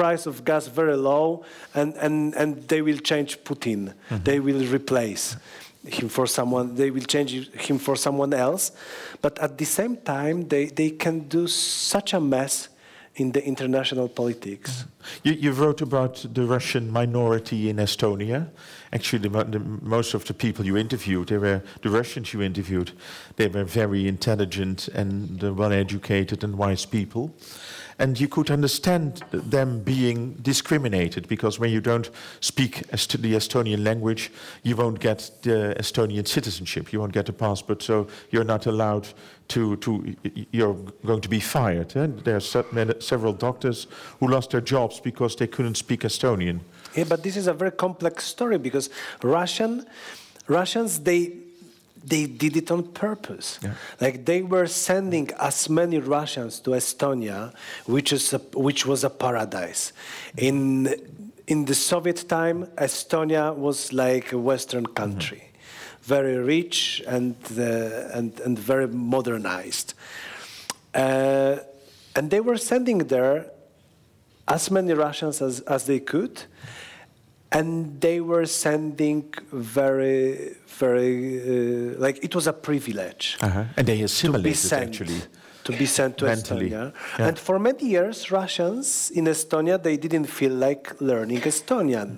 [0.00, 3.80] price of gas very low, and, and, and they will change Putin.
[3.82, 4.24] Mm-hmm.
[4.24, 5.36] They will replace
[5.84, 8.72] him for someone, they will change him for someone else.
[9.20, 12.68] But at the same time, they, they can do such a mess
[13.16, 14.70] in the international politics.
[14.70, 15.28] Mm-hmm.
[15.28, 18.48] You, you, wrote about the Russian minority in Estonia.
[18.92, 22.92] Actually, the, the, most of the people you interviewed, they were the Russians you interviewed.
[23.36, 27.34] They were very intelligent and uh, well-educated and wise people
[28.00, 32.10] and you could understand them being discriminated because when you don't
[32.40, 34.32] speak the Estonian language,
[34.62, 39.06] you won't get the Estonian citizenship, you won't get a passport, so you're not allowed
[39.48, 40.16] to, to
[40.50, 41.94] you're going to be fired.
[41.94, 42.08] Eh?
[42.24, 43.86] There are several doctors
[44.18, 46.60] who lost their jobs because they couldn't speak Estonian.
[46.94, 48.88] Yeah, but this is a very complex story because
[49.22, 49.86] Russian,
[50.48, 51.49] Russians, they
[52.04, 53.58] they did it on purpose.
[53.62, 53.74] Yeah.
[54.00, 57.52] Like they were sending as many Russians to Estonia,
[57.86, 59.92] which is a, which was a paradise.
[60.36, 60.88] In
[61.46, 66.02] in the Soviet time, Estonia was like a Western country, mm-hmm.
[66.02, 69.94] very rich and uh, and and very modernized.
[70.94, 71.58] Uh,
[72.16, 73.50] and they were sending there
[74.48, 76.42] as many Russians as, as they could,
[77.52, 83.64] and they were sending very, very, uh, like it was a privilege Uh-huh.
[83.76, 85.20] And they assimilated sent actually.
[85.64, 86.70] to be sent to mentally.
[86.70, 86.92] Estonia.
[87.18, 87.26] Yeah.
[87.28, 92.10] And for many years, Russians in Estonia they didn't feel like learning Estonian.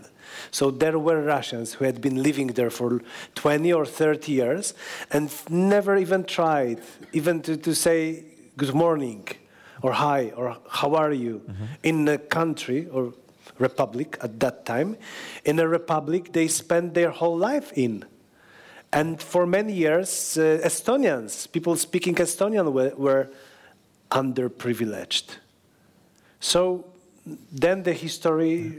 [0.51, 3.01] So there were Russians who had been living there for
[3.35, 4.75] 20 or 30 years
[5.11, 6.79] and never even tried
[7.13, 8.25] even to, to say
[8.57, 9.29] good morning
[9.83, 11.65] or hi or how are you Mm-hmm.
[11.83, 13.13] in a country or
[13.63, 14.97] republic at that time.
[15.45, 18.05] In a republic they spent their whole life in.
[18.93, 23.29] And for many years, uh, Estonians, people speaking Estonian, were, were
[24.11, 25.39] underprivileged.
[26.41, 26.85] So
[27.51, 28.75] then the history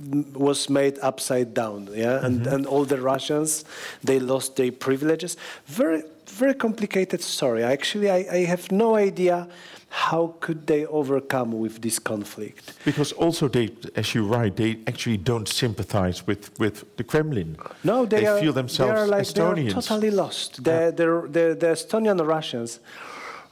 [0.00, 3.64] mm, was made upside down, yeah, and, and all the Russians
[4.02, 5.36] they lost their privileges.
[5.66, 7.62] Very, very complicated story.
[7.62, 9.48] Actually, I, I have no idea
[9.90, 12.74] how could they overcome with this conflict.
[12.84, 17.56] Because also they, as you write, they actually don't sympathize with, with the Kremlin.
[17.82, 19.56] No, they, are, feel themselves they are like Estonians.
[19.56, 20.64] They are totally lost.
[20.64, 22.78] The, the, the, the Estonian Russians,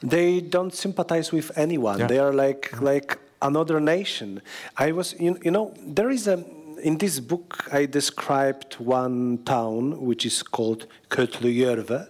[0.01, 1.98] they don't sympathize with anyone.
[1.98, 2.07] Yeah.
[2.07, 4.40] They are like like another nation.
[4.77, 6.44] I was, you, you know, there is a
[6.83, 12.09] in this book I described one town which is called Kohtla-Järve.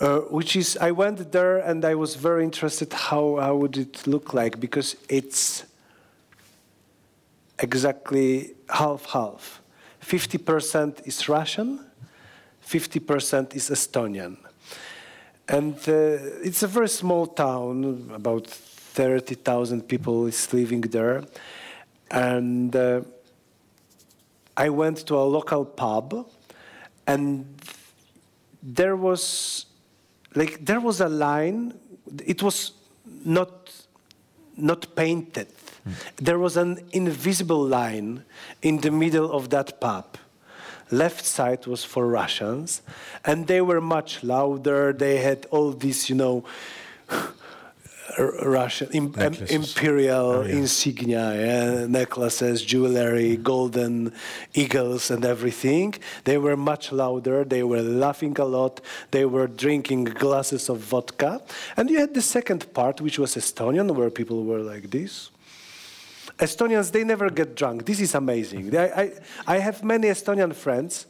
[0.00, 4.06] Uh, which is, I went there and I was very interested how, how would it
[4.06, 5.64] look like because it's
[7.58, 9.60] exactly half half.
[10.02, 11.80] 50% is Russian,
[12.66, 14.36] 50% is Estonian.
[15.48, 21.24] And uh, it's a very small town, about 30,000 people is living there.
[22.10, 23.02] And uh,
[24.56, 26.26] I went to a local pub
[27.06, 27.46] and
[28.62, 29.66] there was
[30.34, 31.74] like there was a line
[32.26, 32.72] it was
[33.24, 33.72] not
[34.56, 35.48] not painted.
[35.84, 35.90] Hmm.
[36.16, 38.24] There was an invisible line
[38.60, 40.18] in the middle of that pub.
[40.90, 42.82] Left side was for russians
[43.24, 44.92] and they were much louder.
[44.92, 46.44] They had all these you know
[48.18, 50.56] Russian im- em- oh, imperial Oh, yeah.
[50.56, 54.12] insignia, yeah, necklaces, jewelry, golden
[54.54, 55.94] eagles, and everything.
[56.24, 57.44] They were much louder.
[57.44, 58.80] They were laughing a lot.
[59.10, 61.40] They were drinking glasses of vodka.
[61.76, 65.30] And you had the second part, which was Estonian, where people were like this.
[66.38, 67.84] Estonians, they never get drunk.
[67.84, 68.70] This is amazing.
[68.70, 69.12] They, I,
[69.46, 71.06] I have many Estonian friends,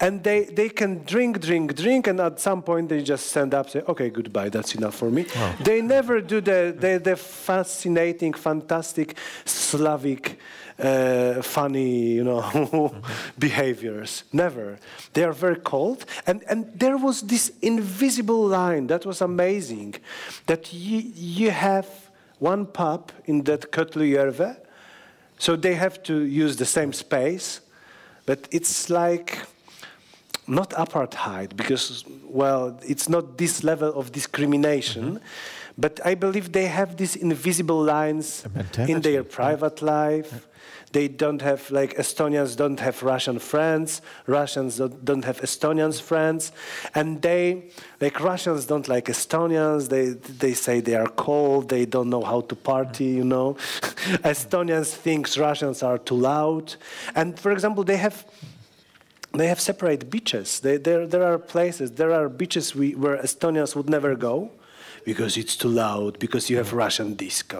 [0.00, 3.70] and they, they can drink, drink, drink, and at some point they just stand up,
[3.70, 4.48] say, "Okay, goodbye.
[4.48, 5.26] That's enough for me."
[5.60, 10.38] They never do the, the, the fascinating, fantastic Slavic,
[10.78, 12.94] uh, funny, you know,
[13.38, 14.24] behaviors.
[14.32, 14.78] Never.
[15.14, 19.94] They are very cold, and and there was this invisible line that was amazing,
[20.46, 21.86] that you you have
[22.38, 24.56] one pub in that Kohtla-Järve,
[25.38, 27.60] so they have to use the same space,
[28.24, 29.38] but it's like
[30.48, 35.24] not apartheid because well it's not this level of discrimination mm-hmm.
[35.76, 38.44] but i believe they have these invisible lines
[38.78, 40.46] in their private life
[40.96, 44.72] they don't have like estonians don't have russian friends russians
[45.10, 46.52] don't, have estonians friends
[46.94, 47.42] and they
[48.00, 50.06] like russians don't like estonians they
[50.44, 53.48] they say they are cold they don't know how to party you know
[54.32, 56.74] estonians thinks russians are too loud
[57.14, 58.24] and for example they have
[59.40, 60.60] they have separate beaches.
[60.60, 64.50] They, there, there are places, there are beaches we, where Estonians would never go
[65.04, 67.58] because it's too loud, because you have Russian disco.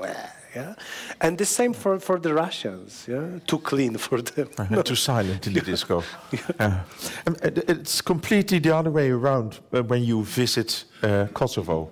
[0.56, 0.74] Yeah?
[1.20, 3.40] And the same for, for the Russians, yeah?
[3.46, 4.48] too clean for them.
[4.76, 6.02] Uh, too silent in the disco.
[6.32, 6.80] Yeah.
[7.26, 11.90] Um, it's completely the other way around uh, when you visit uh, Kosovo,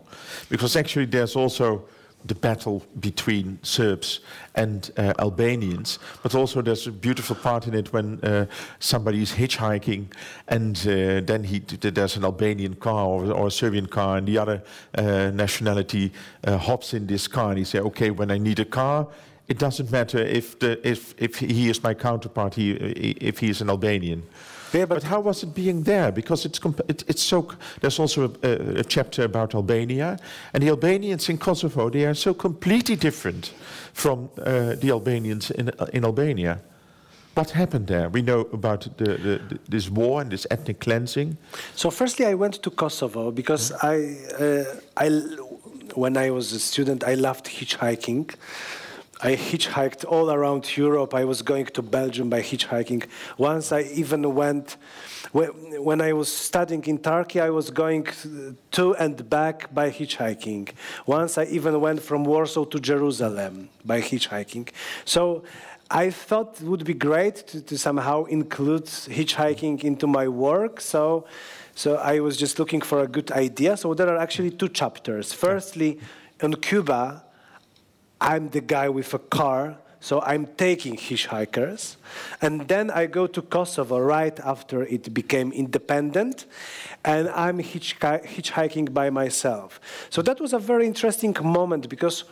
[0.48, 1.84] because actually there's also
[2.24, 4.20] the battle between Serbs
[4.54, 8.46] and uh, Albanians, but also there's a beautiful part in it when uh,
[8.78, 10.06] somebody is hitchhiking
[10.48, 14.38] and uh, then he, there's an Albanian car or, or a Serbian car and the
[14.38, 14.62] other
[14.96, 16.12] uh, nationality
[16.44, 19.08] uh, hops in this car and he says, okay, when I need a car,
[19.48, 22.72] it doesn't matter if the if if he is my counterpart, he,
[23.20, 24.22] if he is an Albanian.
[24.72, 26.12] Yeah, but, but- how was it being there?
[26.12, 27.48] Because it's it, it's so.
[27.80, 30.18] There's also a, a, a chapter about Albania,
[30.52, 33.52] and the Albanians in Kosovo they are so completely different
[33.92, 36.58] from uh, the Albanians in in Albania.
[37.36, 38.08] What happened there?
[38.08, 41.36] We know about the, the, the, this war and this ethnic cleansing.
[41.74, 44.64] So, firstly, I went to Kosovo because I, uh,
[44.96, 45.08] I,
[45.94, 48.36] when I was a student, I loved hitchhiking.
[49.24, 51.14] I hitchhiked all around Europe.
[51.14, 53.08] I was going to Belgium by hitchhiking.
[53.38, 54.76] Once I even went,
[55.32, 58.06] when I was studying in Turkey, I was going
[58.72, 60.68] to and back by hitchhiking.
[61.06, 64.68] Once I even went from Warsaw to Jerusalem by hitchhiking.
[65.06, 65.44] So
[65.90, 70.82] I thought it would be great to, to somehow include hitchhiking into my work.
[70.82, 71.24] So,
[71.74, 73.78] so I was just looking for a good idea.
[73.78, 75.32] So there are actually two chapters.
[75.32, 75.98] Firstly,
[76.42, 77.24] on Cuba,
[78.24, 81.96] I'm the guy with a car, so I'm taking hitchhikers.
[82.40, 86.46] And then I go to Kosovo right after it became independent,
[87.04, 89.78] and I'm hitchhiking by myself.
[90.08, 92.24] So that was a very interesting moment because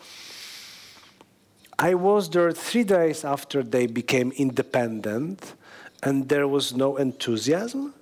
[1.79, 5.55] I was there three days after they became independent,
[6.03, 7.93] and there was no enthusiasm.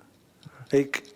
[0.71, 1.10] Like,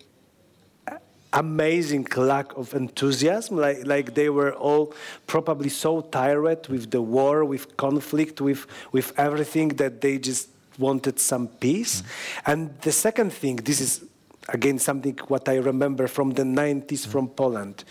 [1.35, 4.93] amazing lack of enthusiasm like, like they were all
[5.27, 11.19] probably so tired with the war with conflict with, with everything that they just wanted
[11.19, 12.05] some peace mm.
[12.45, 14.05] and the second thing this is
[14.49, 17.07] again something what i remember from the 90s mm.
[17.07, 17.83] from poland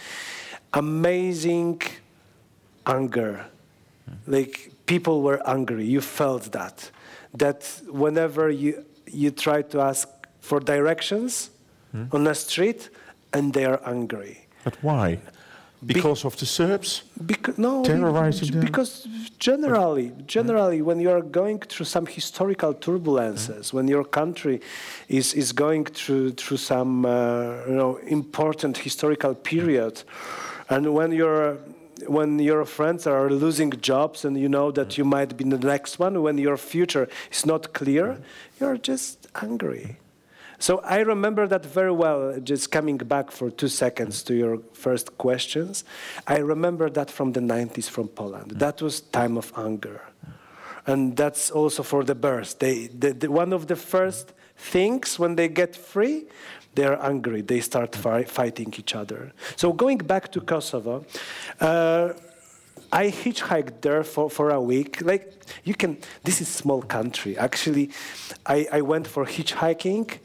[0.73, 1.81] amazing
[2.87, 3.45] anger
[4.11, 4.15] mm.
[4.27, 6.91] like people were angry you felt that
[7.35, 10.09] that whenever you you try to ask
[10.41, 11.51] for directions
[11.95, 12.13] mm.
[12.15, 12.91] on a street
[13.35, 14.47] and they are angry.
[14.65, 15.19] But why?
[15.85, 17.03] Because Be of the Serbs?
[17.27, 18.61] Because, no, terrorizing them?
[18.61, 19.07] Because
[19.39, 24.63] generally, generally, when you are going through some historical turbulences, when your country
[25.09, 30.03] is, is going through through some uh, you know important historical period,
[30.71, 31.59] and when you're
[32.07, 35.99] when your friends are losing jobs and you know that you might be the next
[35.99, 38.19] one, when your future is not clear,
[38.59, 39.99] you're just angry.
[40.59, 45.19] So I remember that very well, just coming back for two seconds to your first
[45.19, 45.85] questions.
[46.27, 48.53] I remember that from the 90s from Poland.
[48.53, 50.01] That was time of anger.
[50.87, 52.55] And that's also for the birds.
[52.55, 56.27] They, the, the, one of the first things when they get free,
[56.75, 57.41] they are angry.
[57.41, 59.33] They start fi fighting each other.
[59.57, 61.05] So going back to Kosovo,
[61.61, 62.13] uh,
[62.93, 65.01] I hitchhiked there for, for a week.
[65.01, 65.33] Like
[65.65, 67.37] you can, this is small country.
[67.39, 67.91] Actually,
[68.45, 70.19] I, I went for hitchhiking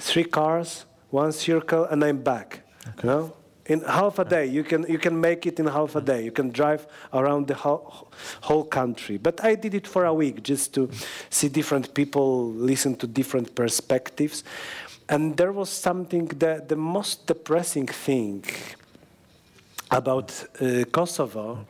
[0.00, 2.62] three cars, one circle, and I'm back.
[2.88, 3.02] Okay.
[3.02, 3.36] You know?
[3.66, 6.24] In half a day, you can, you can make it in half a day.
[6.24, 8.10] You can drive around the whole,
[8.40, 9.16] whole country.
[9.16, 10.90] But I did it for a week just to
[11.28, 14.42] see different people, listen to different perspectives.
[15.08, 18.44] And there was something that the most depressing thing
[19.90, 21.66] about uh, Kosovo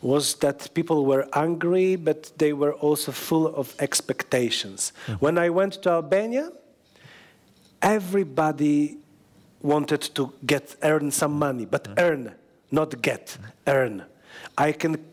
[0.00, 4.92] was that people were angry, but they were also full of expectations.
[5.06, 5.20] Mm.
[5.20, 6.50] When I went to Albania,
[7.82, 8.98] everybody
[9.62, 11.94] wanted to get earn some money, but mm.
[11.98, 12.34] earn,
[12.70, 13.36] not get,
[13.66, 14.04] earn.
[14.56, 15.04] I can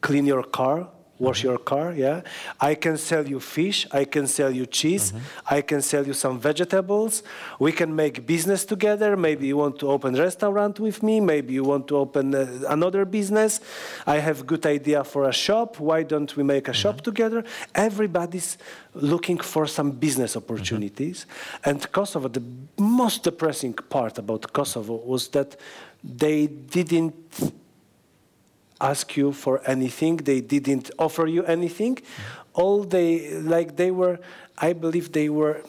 [0.00, 0.88] clean your car
[1.22, 1.48] wash mm-hmm.
[1.48, 2.20] your car yeah
[2.60, 5.56] i can sell you fish i can sell you cheese mm-hmm.
[5.56, 7.22] i can sell you some vegetables
[7.58, 11.50] we can make business together maybe you want to open a restaurant with me maybe
[11.58, 13.60] you want to open uh, another business
[14.06, 16.82] i have good idea for a shop why don't we make a mm-hmm.
[16.82, 18.58] shop together everybody's
[18.94, 21.70] looking for some business opportunities mm-hmm.
[21.70, 22.44] and kosovo the
[22.78, 25.50] most depressing part about kosovo was that
[26.02, 27.14] they didn't
[28.82, 30.16] ask you for anything.
[30.16, 31.98] They didn't offer you anything.
[32.52, 34.18] All they like they were.
[34.58, 35.62] I believe they were.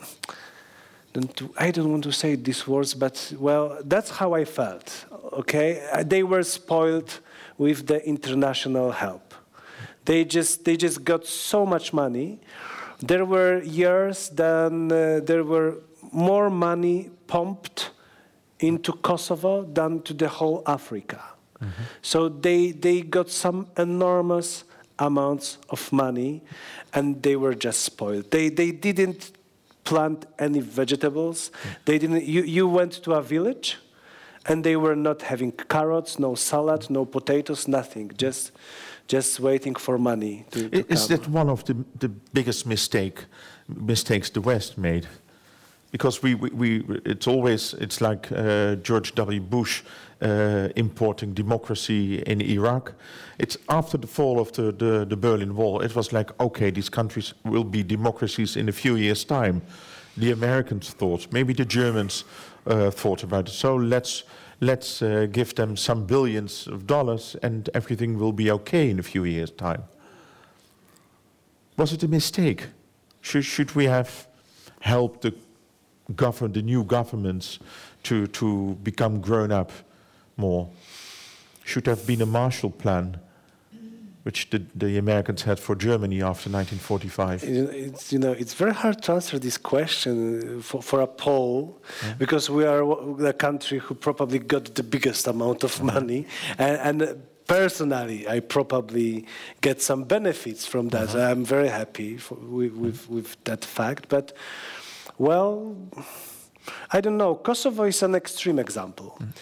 [1.57, 5.05] I don't want to say these words, but well, that's how I felt.
[5.33, 5.67] Okay,
[6.05, 7.19] they were spoiled
[7.57, 9.35] with the international help.
[10.05, 12.39] They just they just got so much money.
[12.99, 15.77] There were years then uh, there were
[16.11, 17.91] more money pumped
[18.59, 21.32] into Kosovo than to the whole Africa.
[21.63, 21.83] Mm-hmm.
[22.01, 24.63] So they, they got some enormous
[24.99, 26.43] amounts of money
[26.93, 28.31] and they were just spoiled.
[28.31, 29.31] They, they didn't
[29.83, 31.49] plant any vegetables.
[31.49, 31.75] Mm.
[31.85, 33.77] They didn't, you, you went to a village
[34.45, 38.51] and they were not having carrots, no salad, no potatoes, nothing, just,
[39.07, 41.17] just waiting for money to, to Is come.
[41.17, 43.25] that one of the, the biggest mistake,
[43.67, 45.07] mistakes the West made?
[45.93, 49.39] because we, we, we, it's always it's like uh, George W.
[49.39, 49.83] Bush
[50.23, 52.93] uh, importing democracy in Iraq.
[53.37, 55.81] It's after the fall of the, the, the, Berlin Wall.
[55.81, 59.61] It was like okay, these countries will be democracies in a few years' time.
[60.17, 62.23] The Americans thought, maybe the Germans
[62.67, 63.51] uh, thought about it.
[63.51, 64.23] So let's
[64.61, 69.03] let's uh, give them some billions of dollars, and everything will be okay in a
[69.03, 69.83] few years' time.
[71.77, 72.67] Was it a mistake?
[73.21, 74.27] Should, should we have
[74.79, 75.33] helped the
[76.15, 77.59] govern the new governments
[78.03, 79.71] to, to become grown up
[80.37, 80.69] more.
[81.63, 83.19] Should have been a Marshall Plan.
[84.23, 87.43] which the, the Americans had for Germany after 1945?
[87.43, 90.13] You know, It's, you know, it's very hard to answer this question
[90.59, 91.81] uh, for, for a Pole
[92.17, 92.83] because we are
[93.17, 96.25] the country who probably got the biggest amount of money.
[96.57, 99.25] And, and personally, I probably
[99.59, 101.09] get some benefits from that.
[101.09, 101.29] Uh-huh.
[101.31, 104.07] I'm very happy for, with, with, with that fact.
[104.07, 104.31] But,
[105.17, 105.75] well,
[106.91, 107.35] I don't know.
[107.35, 109.17] Kosovo is an extreme example.
[109.19, 109.33] Mm.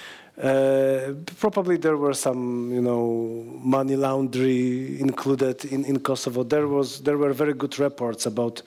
[0.41, 6.43] Uh, probably there were some, you know, money laundry included in, in Kosovo.
[6.43, 8.63] There was there were very good reports about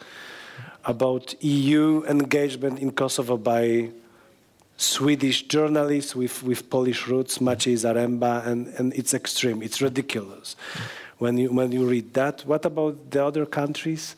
[0.85, 3.91] about EU engagement in Kosovo by
[4.77, 9.63] Swedish journalists with, with Polish roots, Maciej Zaremba, and, and it's extreme.
[9.63, 10.57] It's ridiculous
[11.19, 12.43] when you when you read that.
[12.47, 14.15] What about the other countries?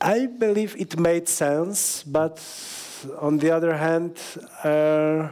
[0.00, 2.38] I believe it made sense, but
[3.18, 4.18] on the other hand,
[4.62, 5.28] uh,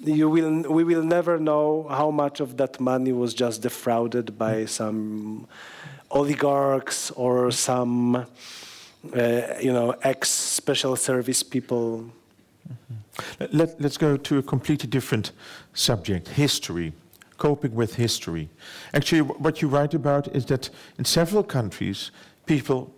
[0.00, 4.64] you will, we will never know how much of that money was just defrauded by
[4.64, 5.46] some
[6.10, 8.26] oligarchs or some, uh,
[9.60, 12.10] you know, ex-special service people.
[13.52, 15.32] Let, let's go to a completely different
[15.74, 16.92] subject history,
[17.36, 18.48] coping with history.
[18.94, 22.10] Actually, what you write about is that in several countries,
[22.46, 22.92] people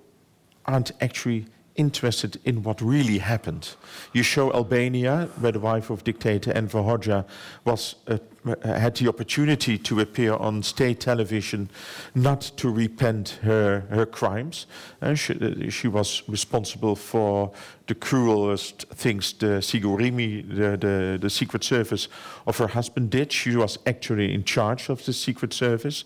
[0.67, 1.47] aren't actually
[1.77, 3.75] interested in what really happened.
[4.13, 7.25] You show Albania, where the wife of dictator Enver Hoxha
[7.65, 11.69] was, uh, uh, had the opportunity to appear on state television,
[12.15, 14.67] not to repent her, her crimes.
[15.03, 17.53] Uh, she, uh, she was responsible for
[17.87, 22.09] the cruelest things the Sigurimi, the, the, the Secret Service
[22.47, 23.33] of her husband, did.
[23.33, 26.05] She was actually in charge of the Secret Service,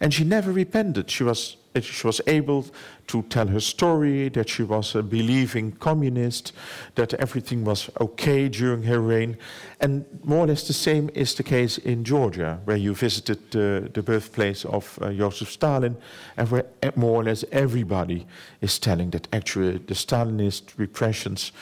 [0.00, 1.10] and she never repented.
[1.10, 2.66] She was that she was able
[3.06, 6.52] to tell her story, that she was a believing communist,
[6.94, 9.36] that everything was okay during her reign.
[9.80, 13.88] And more or less the same is the case in Georgia, where you visited uh,
[13.94, 15.96] the birthplace of uh, Joseph Stalin,
[16.36, 16.66] and where
[16.96, 18.26] more or less everybody
[18.60, 21.52] is telling that actually the Stalinist repressions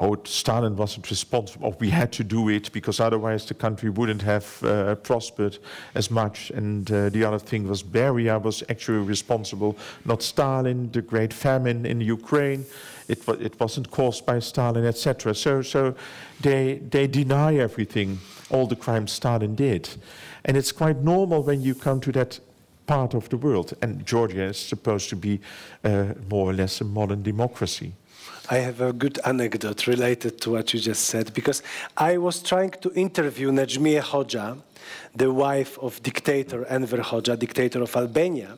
[0.00, 4.22] oh, Stalin wasn't responsible, or we had to do it because otherwise the country wouldn't
[4.22, 5.58] have uh, prospered
[5.94, 6.50] as much.
[6.50, 11.84] And uh, the other thing was Beria was actually responsible, not Stalin, the great famine
[11.84, 12.64] in Ukraine.
[13.08, 15.34] It, it wasn't caused by Stalin, etc.
[15.34, 15.94] So, so
[16.40, 18.18] they, they deny everything,
[18.50, 19.88] all the crimes Stalin did.
[20.44, 22.38] And it's quite normal when you come to that
[22.86, 23.74] part of the world.
[23.82, 25.40] And Georgia is supposed to be
[25.82, 27.94] uh, more or less a modern democracy.
[28.50, 31.62] I have a good anecdote related to what you just said because
[31.98, 34.56] I was trying to interview Nexhmije Hoxha,
[35.14, 38.56] the wife of dictator Enver Hoxha, dictator of Albania.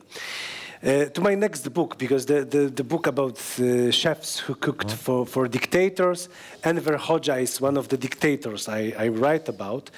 [0.83, 4.91] Uh, to my next book, because the, the, the book about uh, chefs who cooked
[4.91, 6.31] for, for dictators,
[6.65, 9.91] Enver Hoxha is one of the dictators I, I write about.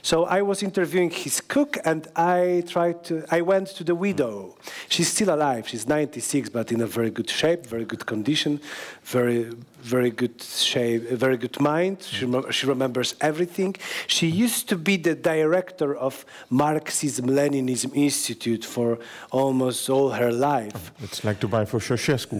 [0.00, 3.24] So I was interviewing his cook, and I tried to.
[3.32, 4.56] I went to the widow.
[4.88, 5.66] She's still alive.
[5.66, 8.60] She's 96, but in a very good shape, very good condition,
[9.02, 9.50] very
[9.88, 11.96] very good shape, a very good mind.
[12.02, 13.74] She, she remembers everything.
[14.06, 18.98] She used to be the director of Marxism-Leninism Institute for
[19.30, 20.92] almost all her life.
[21.02, 22.36] It's like wife of Ceausescu.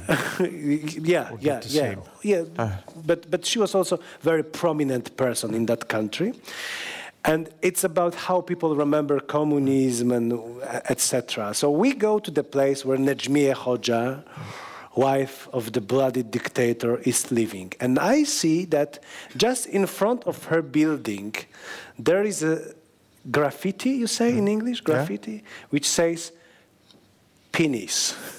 [1.07, 2.01] yeah, Or yeah, yeah, same?
[2.23, 2.45] yeah.
[2.59, 2.81] Ah.
[3.07, 6.33] But but she was also very prominent person in that country,
[7.25, 10.33] and it's about how people remember communism and
[10.89, 11.55] etc.
[11.55, 14.23] So we go to the place where Nexhmije Hoxha,
[14.95, 18.99] wife of the bloody dictator, is living, and I see that
[19.37, 21.35] just in front of her building,
[21.99, 22.75] there is a
[23.31, 23.91] graffiti.
[23.91, 24.49] You say in hmm.
[24.49, 26.33] English, graffiti, which says
[27.53, 28.15] penis.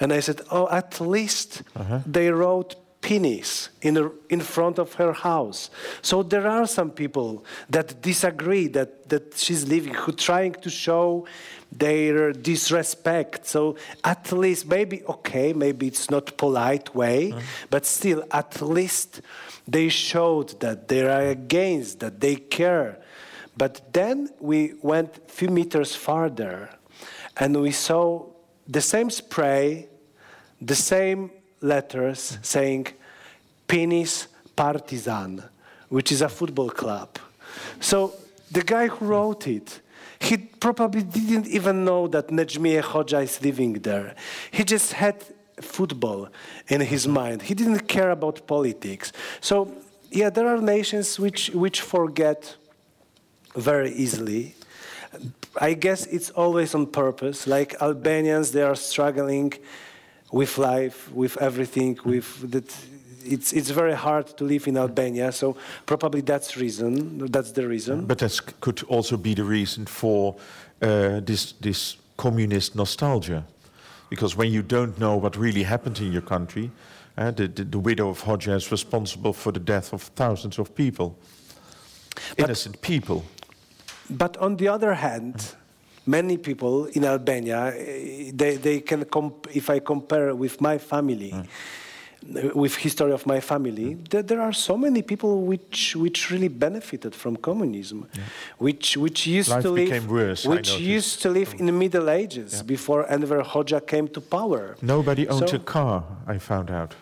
[0.00, 2.00] And I said, oh, at least uh-huh.
[2.06, 5.70] they wrote penis in, a, in front of her house.
[6.02, 11.26] So there are some people that disagree that, that she's living, who trying to show
[11.70, 13.46] their disrespect.
[13.46, 17.40] So at least, maybe, okay, maybe it's not polite way, uh-huh.
[17.70, 19.20] but still, at least
[19.66, 22.98] they showed that they are against, that they care.
[23.56, 26.70] But then we went a few meters farther
[27.36, 28.26] and we saw
[28.66, 29.88] the same spray,
[30.60, 32.42] the same letters uh-huh.
[32.42, 32.86] saying
[33.66, 35.44] Penis Partizan,
[35.88, 37.18] which is a football club.
[37.80, 38.14] So
[38.50, 39.80] the guy who wrote it,
[40.20, 44.14] he probably didn't even know that Nexhmije Hoxha is living there.
[44.50, 45.16] He just had
[45.60, 46.28] football
[46.68, 47.42] in his mind.
[47.42, 49.12] He didn't care about politics.
[49.40, 49.72] So,
[50.10, 52.56] yeah, there are nations which, which forget
[53.56, 54.54] very easily.
[55.60, 57.46] I guess it's always on purpose.
[57.46, 59.54] Like Albanians, they are struggling
[60.32, 62.74] with life, with everything, with that.
[63.32, 65.32] It's it's very hard to live in Albania.
[65.32, 65.56] So
[65.86, 67.26] probably that's reason.
[67.30, 68.06] That's the reason.
[68.06, 70.34] But that could also be the reason for
[70.82, 73.42] uh, this this communist nostalgia,
[74.10, 76.70] because when you don't know what really happened in your country,
[77.16, 80.74] uh, the, the, the widow of Hoxha is responsible for the death of thousands of
[80.74, 81.16] people,
[82.36, 83.22] innocent people.
[84.10, 85.54] But on the other hand,
[86.06, 91.32] many people in Albania, eh, they, they can, comp- if I compare with my family,
[91.32, 91.42] uh,
[92.54, 97.14] with history of my family, there, there are so many people which, which really benefited
[97.14, 98.08] from communism,
[98.58, 102.62] which, which used Life to live, worse, which used to live in the Middle Ages
[102.62, 104.76] before Enver Hoxha came to power.
[104.82, 106.04] Nobody owned So- a car.
[106.26, 106.94] I found out.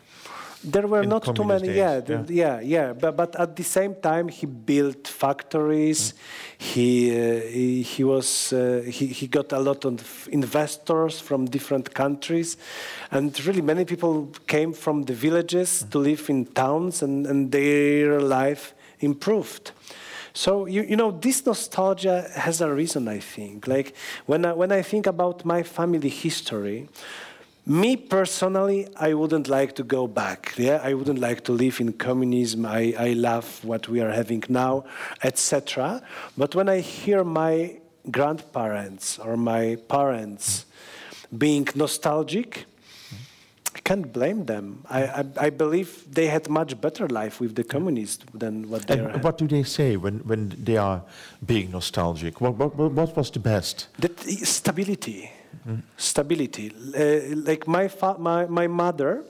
[0.66, 2.24] There were in not too many, yeah, yeah.
[2.28, 2.92] yeah, yeah.
[2.92, 6.14] But, but at the same time, he built factories.
[6.58, 11.94] He, uh, he he was uh, he he got a lot of investors from different
[11.94, 12.56] countries,
[13.12, 18.20] and really many people came from the villages to live in towns, and, and their
[18.20, 19.70] life improved.
[20.32, 23.68] So you, you know this nostalgia has a reason I think.
[23.68, 23.94] Like
[24.26, 26.88] when I, when I think about my family history,
[27.66, 30.54] me personally, I wouldn't like to go back.
[30.56, 32.64] Yeah, I wouldn't like to live in communism.
[32.64, 34.84] I, I love what we are having now,
[35.24, 36.00] etc.
[36.38, 37.78] But when I hear my
[38.10, 40.66] grandparents or my parents
[41.36, 42.66] being nostalgic,
[43.74, 44.84] I can't blame them.
[44.88, 49.00] I, I, I believe they had much better life with the communists than what they
[49.00, 49.08] are.
[49.08, 51.02] And what do they say when, when they are
[51.44, 52.40] being nostalgic?
[52.40, 53.88] What, what, what- what was the best?
[53.98, 55.30] That stability,
[55.96, 56.70] stability.
[56.94, 59.24] Uh, like my, fa- my my mother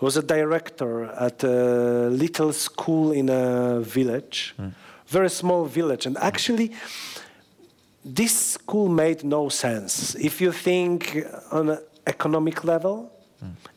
[0.00, 4.54] was a director at a little school in a village,
[5.06, 6.72] very small village, and actually.
[8.08, 10.14] This school made no sense.
[10.14, 13.10] If you think on an economic level,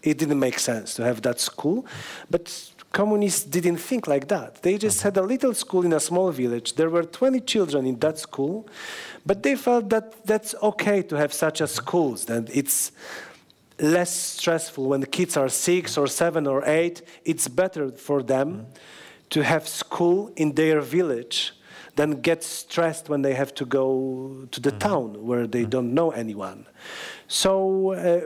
[0.04, 1.84] it didn't make sense to have that school.
[2.30, 4.62] But communists didn't think like that.
[4.62, 6.74] They just had a little school in a small village.
[6.74, 8.68] There were 20 children in that school,
[9.26, 12.92] but they felt that that's okay to have such a school, That it's
[13.80, 17.02] less stressful when the kids are six or seven or eight.
[17.26, 18.68] It's better for them
[19.30, 21.54] to have school in their village
[22.00, 24.90] than get stressed when they have to go to the mm-hmm.
[24.90, 25.76] town where they mm-hmm.
[25.76, 26.66] don't know anyone.
[27.28, 28.22] So uh,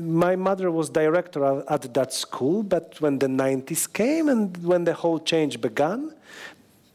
[0.00, 4.84] my mother was director at- at that school, but when the 90s came and when
[4.84, 6.00] the whole change began,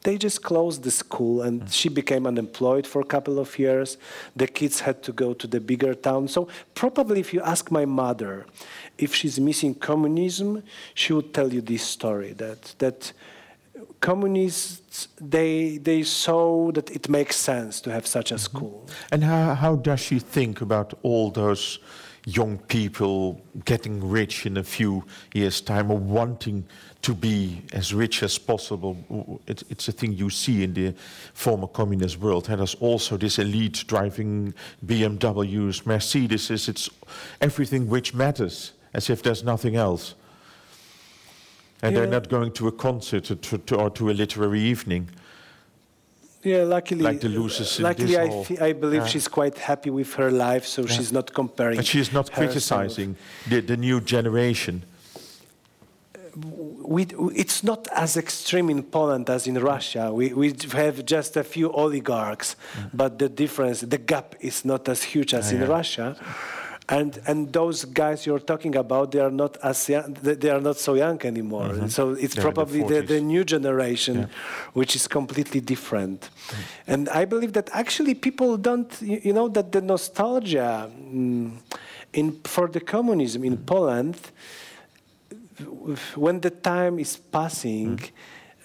[0.06, 1.74] they just closed the school and mm.
[1.80, 3.98] she became unemployed for a couple of years.
[4.36, 6.28] The kids had to go to the bigger town.
[6.30, 8.46] So probably if you ask my mother
[8.98, 10.64] if she's missing communism,
[10.94, 13.00] she would tell you this story that that
[14.00, 18.58] communists they they saw that it makes sense to have such a mm-hmm.
[18.58, 18.90] school.
[19.12, 21.80] And how, how does she think about all those
[22.26, 26.66] young people getting rich in a few years' time or wanting
[27.02, 29.40] to be as rich as possible?
[29.48, 30.96] It, it's a thing you see in the
[31.34, 32.50] former communist world.
[32.50, 34.54] And there's also this elite driving
[34.86, 36.90] BMWs, Mercedes, it's
[37.42, 40.16] everything which matters, as if there's nothing else.
[41.82, 42.02] And Yeah.
[42.02, 45.10] they're not going to a concert or to, to, or to a literary evening.
[46.44, 49.08] Yeah, luckily, Like the losers luckily, I, thi- I believe Yeah.
[49.08, 51.78] she's quite happy with her life, so she's not comparing.
[51.80, 53.16] And she is not criticizing
[53.50, 54.84] the, the new generation.
[56.96, 60.12] we, it's not as extreme in Poland as in Russia.
[60.14, 62.56] We, we have just a few oligarchs,
[62.94, 65.68] but the difference, the gap is not as huge as in Mm.
[65.68, 65.74] yeah.
[65.78, 66.16] Russia.
[66.88, 70.78] And, and those guys you're talking about, they are not as young, they are not
[70.78, 71.90] so young anymore.
[71.90, 72.42] So it's Mm-hmm.
[72.42, 74.30] They're probably the, the new generation,
[74.74, 76.30] which is completely different.
[76.86, 81.58] And I believe that actually people don't, you know, that the nostalgia mm,
[82.14, 84.18] in, for the communism in Poland,
[86.16, 88.00] when the time is passing,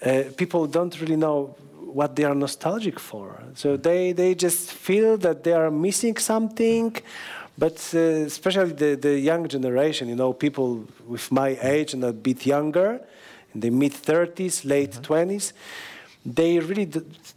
[0.05, 1.55] uh, people don't really know
[1.93, 3.43] what they are nostalgic for.
[3.55, 6.95] So they, they just feel that they are missing something.
[7.57, 12.13] But uh, especially the, the young generation, you know, people with my age and a
[12.13, 13.01] bit younger,
[13.53, 15.13] in the mid 30s, late mm-hmm.
[15.13, 15.53] 20s,
[16.25, 16.85] they really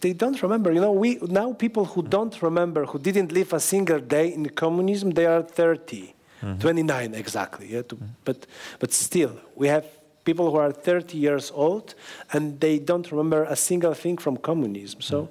[0.00, 0.72] they don't remember.
[0.72, 4.48] You know, we now people who don't remember, who didn't live a single day in
[4.50, 6.14] communism, they are 30.
[6.42, 6.58] Mm-hmm.
[6.58, 7.72] 29 exactly.
[7.72, 8.06] Yeah, to, mm-hmm.
[8.24, 8.46] But,
[8.78, 9.86] but still, we have
[10.24, 11.94] people who are 30 years old
[12.32, 15.00] and they don't remember a single thing from communism.
[15.00, 15.28] So,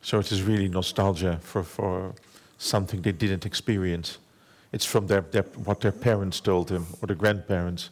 [0.00, 2.14] So it is really nostalgia for, for
[2.58, 4.18] something they didn't experience.
[4.72, 7.90] It's from their, their, what their parents told them or the grandparents.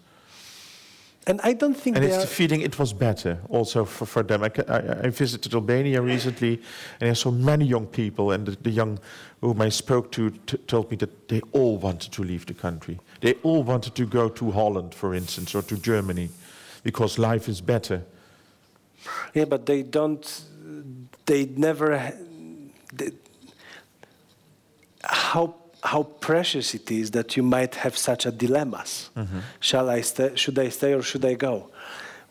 [1.27, 4.43] and I don't think And it's the feeling it was better also for, for them.
[4.43, 6.61] I, I, I visited Albania recently
[7.01, 8.99] and I saw many young people, and the, the young
[9.41, 12.99] whom I spoke to t- told me that they all wanted to leave the country.
[13.21, 16.29] They all wanted to go to Holland, for instance, or to Germany,
[16.83, 18.03] because life is better.
[19.35, 20.45] Yeah, but they don't.
[21.27, 22.13] They never.
[22.93, 23.11] They,
[25.09, 29.11] how how precious it is that you might have such a dilemmas.
[29.17, 29.41] Mm-hmm.
[29.61, 30.35] Shall I stay?
[30.35, 31.71] Should I stay or should I go?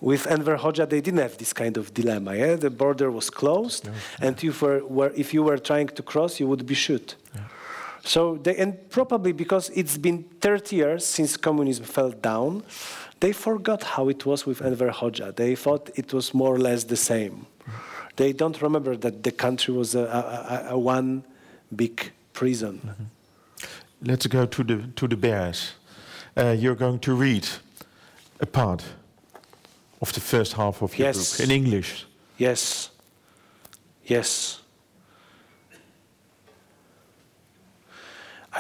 [0.02, 2.36] With Enver Hoxha, they didn't have this kind of dilemma.
[2.36, 3.88] Yeah, the border was closed,
[4.20, 7.16] and if, were, were, if you were trying to cross, you would be shot.
[8.04, 12.64] So they, and probably because it's been 30 years since communism fell down,
[13.22, 15.34] they forgot how it was with Enver Hoxha.
[15.34, 17.46] They thought it was more or less the same.
[18.18, 21.24] They don't remember that the country was a, a, a, a one
[21.74, 22.12] big
[22.44, 22.80] prison.
[24.02, 25.74] Let's go to the to the bears.
[26.38, 27.48] Uh, you're going to read
[28.42, 28.84] a part
[30.02, 31.38] of the first half of your Yes.
[31.38, 32.06] book in English.
[32.38, 32.90] Yes.
[34.10, 34.60] Yes.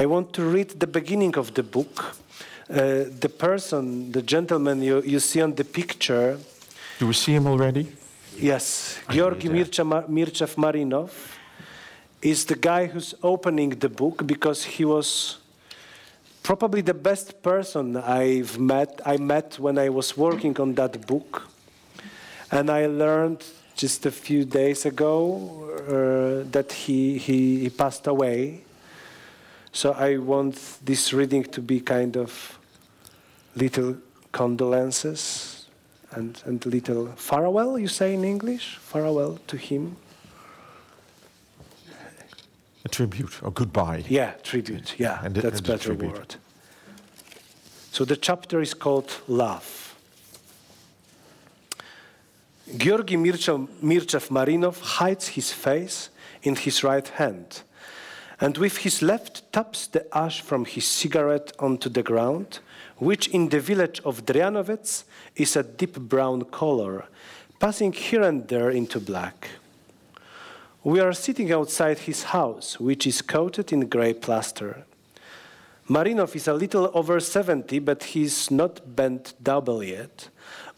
[0.01, 2.15] I want to read the beginning of the book.
[2.69, 2.75] Uh,
[3.19, 6.37] the person, the gentleman you, you see on the picture,
[6.99, 7.85] Do we see him already?
[8.39, 9.49] yes, I Georgi.
[9.49, 11.09] Mircha- Mirchev Marinov,
[12.23, 15.37] is the guy who's opening the book because he was
[16.41, 19.01] probably the best person I've met.
[19.05, 21.49] I met when I was working on that book,
[22.49, 23.43] and I learned
[23.75, 28.61] just a few days ago uh, that he, he he passed away.
[29.73, 30.55] So I want
[30.85, 32.59] this reading to be kind of
[33.55, 33.97] little
[34.31, 35.65] condolences
[36.11, 37.77] and and little farewell.
[37.77, 39.97] You say in English, farewell to him.
[42.85, 44.03] A tribute or goodbye.
[44.09, 44.95] Yeah, tribute.
[44.97, 46.35] Yeah, And that's and better word.
[47.91, 49.95] So the chapter is called Love.
[52.77, 56.09] Georgi Mirchev Marinov hides his face
[56.41, 57.61] in his right hand,
[58.41, 62.59] and with his left taps the ash from his cigarette onto the ground,
[62.97, 65.03] which in the village of Dryanovets
[65.35, 67.05] is a deep brown color,
[67.59, 69.49] passing here and there into black.
[70.85, 74.83] We are sitting outside his house, which is coated in gray plaster.
[75.89, 80.27] Marinov is a little over 70, but he's not bent double yet.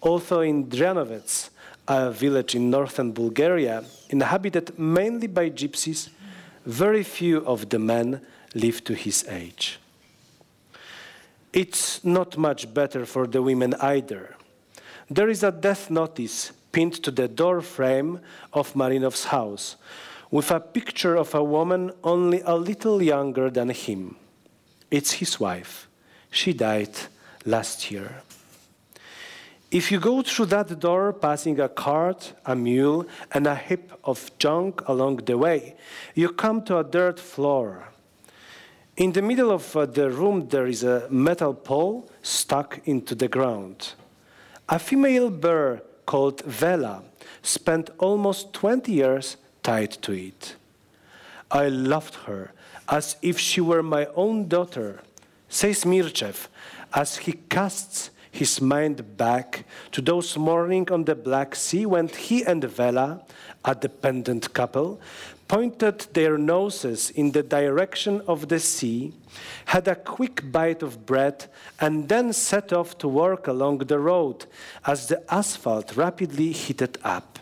[0.01, 1.49] Also in Dryanovets,
[1.87, 6.09] a village in northern Bulgaria, inhabited mainly by gypsies,
[6.67, 8.21] very few of the men
[8.53, 9.79] live to his age.
[11.51, 14.35] It's not much better for the women either.
[15.09, 18.19] There is a death notice pinned to the door frame
[18.51, 19.77] of Marinov's house
[20.29, 24.17] with a picture of a woman only a little younger than him.
[24.91, 25.87] It's his wife.
[26.31, 26.93] She died
[27.45, 28.23] last year.
[29.71, 34.29] If you go through that door, passing a cart, a mule, and a heap of
[34.37, 35.75] junk along the way,
[36.13, 37.87] you come to a dirt floor.
[38.97, 43.29] In the middle of uh, the room, there is a metal pole stuck into the
[43.29, 43.93] ground.
[44.67, 47.03] A female bear called Vela
[47.41, 50.55] spent almost 20 years tied to it.
[51.51, 52.51] I loved her
[52.87, 55.01] as if she were my own daughter,
[55.49, 56.47] says Mirchev,
[56.93, 62.43] as he casts his mind back to those mornings on the Black Sea when he
[62.43, 63.21] and Vela,
[63.63, 64.99] a dependent couple,
[65.47, 69.13] pointed their noses in the direction of the sea,
[69.65, 71.45] had a quick bite of bread,
[71.79, 74.45] and then set off to work along the road
[74.85, 77.39] as the asphalt rapidly heated up.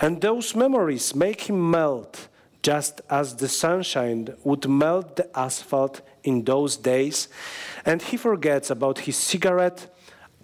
[0.00, 2.28] And those memories make him melt,
[2.62, 7.28] just as the sunshine would melt the asphalt in those days,
[7.84, 9.94] and he forgets about his cigarette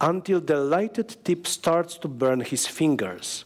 [0.01, 3.45] until the lighted tip starts to burn his fingers.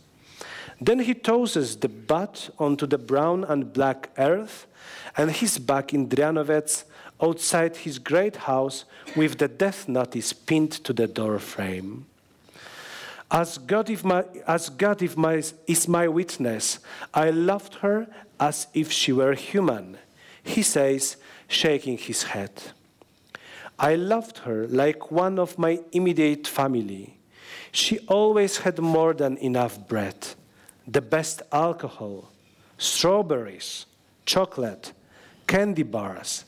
[0.80, 4.66] Then he tosses the butt onto the brown and black earth,
[5.16, 6.84] and he's back in Dryanovets
[7.22, 8.84] outside his great house
[9.16, 12.06] with the death notice pinned to the door frame.
[13.30, 16.78] As God, if my, as God if my, is my witness,
[17.12, 18.06] I loved her
[18.38, 19.96] as if she were human,
[20.42, 21.16] he says,
[21.48, 22.50] shaking his head.
[23.78, 27.16] I loved her like one of my immediate family.
[27.72, 30.14] She always had more than enough bread,
[30.86, 32.30] the best alcohol,
[32.78, 33.86] strawberries,
[34.26, 34.92] chocolate,
[35.46, 36.44] candy bars.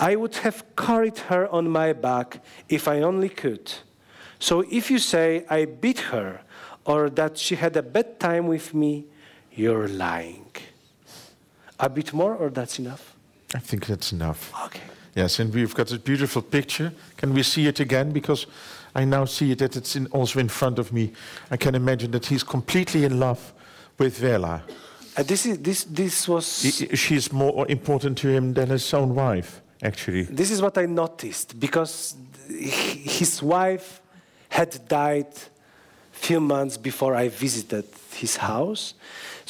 [0.00, 3.72] I would have carried her on my back if I only could.
[4.38, 6.40] So if you say I beat her
[6.84, 9.04] or that she had a bad time with me,
[9.54, 10.46] you're lying.
[11.78, 13.14] A bit more or that's enough?
[13.54, 14.52] I think that's enough.
[14.66, 14.80] Okay.
[15.14, 16.92] Yes, and we've got this beautiful picture.
[17.18, 18.12] Can we see it again?
[18.12, 18.46] Because
[18.94, 21.12] I now see that it's in, also in front of me.
[21.50, 23.52] I can imagine that he's completely in love
[23.98, 24.62] with Vela.
[25.16, 29.14] And this is this this was I- She's more important to him than his own
[29.14, 29.60] wife.
[29.84, 30.22] actually.
[30.22, 32.14] This is what I noticed because
[32.48, 34.00] his wife
[34.48, 35.26] had died
[36.14, 37.84] a few months before I visited
[38.14, 38.94] his house.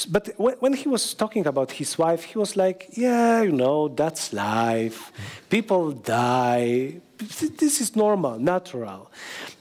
[0.08, 4.32] But when he was talking about his wife, he was like, "Yeah, you know, that's
[4.32, 5.12] life.
[5.50, 7.00] People die.
[7.22, 9.10] Th- This is normal, natural."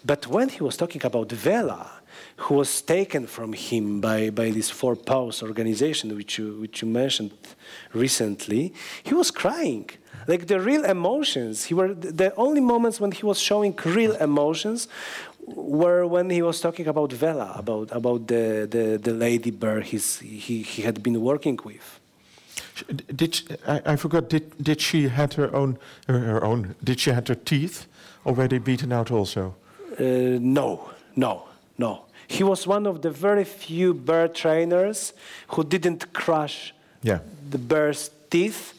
[0.05, 2.01] But when he was talking about Vela,
[2.38, 6.88] who was taken from him by, by this Four Paws organization, which you, which you
[6.88, 7.32] mentioned
[7.93, 9.89] recently, he was crying.
[10.28, 14.88] Like the real emotions, he were the only moments when he was showing real emotions
[15.45, 20.20] were when he was talking about Vela, about, about the, the, the lady bear he's,
[20.20, 22.01] he, he had been working with.
[23.16, 24.30] Did I, I forgot?
[24.30, 25.78] Did did she had her own
[26.08, 26.76] her, her own?
[26.84, 27.86] Did she had her teeth,
[28.24, 29.56] or were they beaten out also?
[30.00, 30.04] Uh,
[30.40, 31.44] no, no,
[31.78, 32.06] no.
[32.28, 35.14] He was one of the very few bear trainers
[35.50, 36.74] who didn't crush
[37.04, 37.20] Yeah.
[37.50, 38.74] the bear's teeth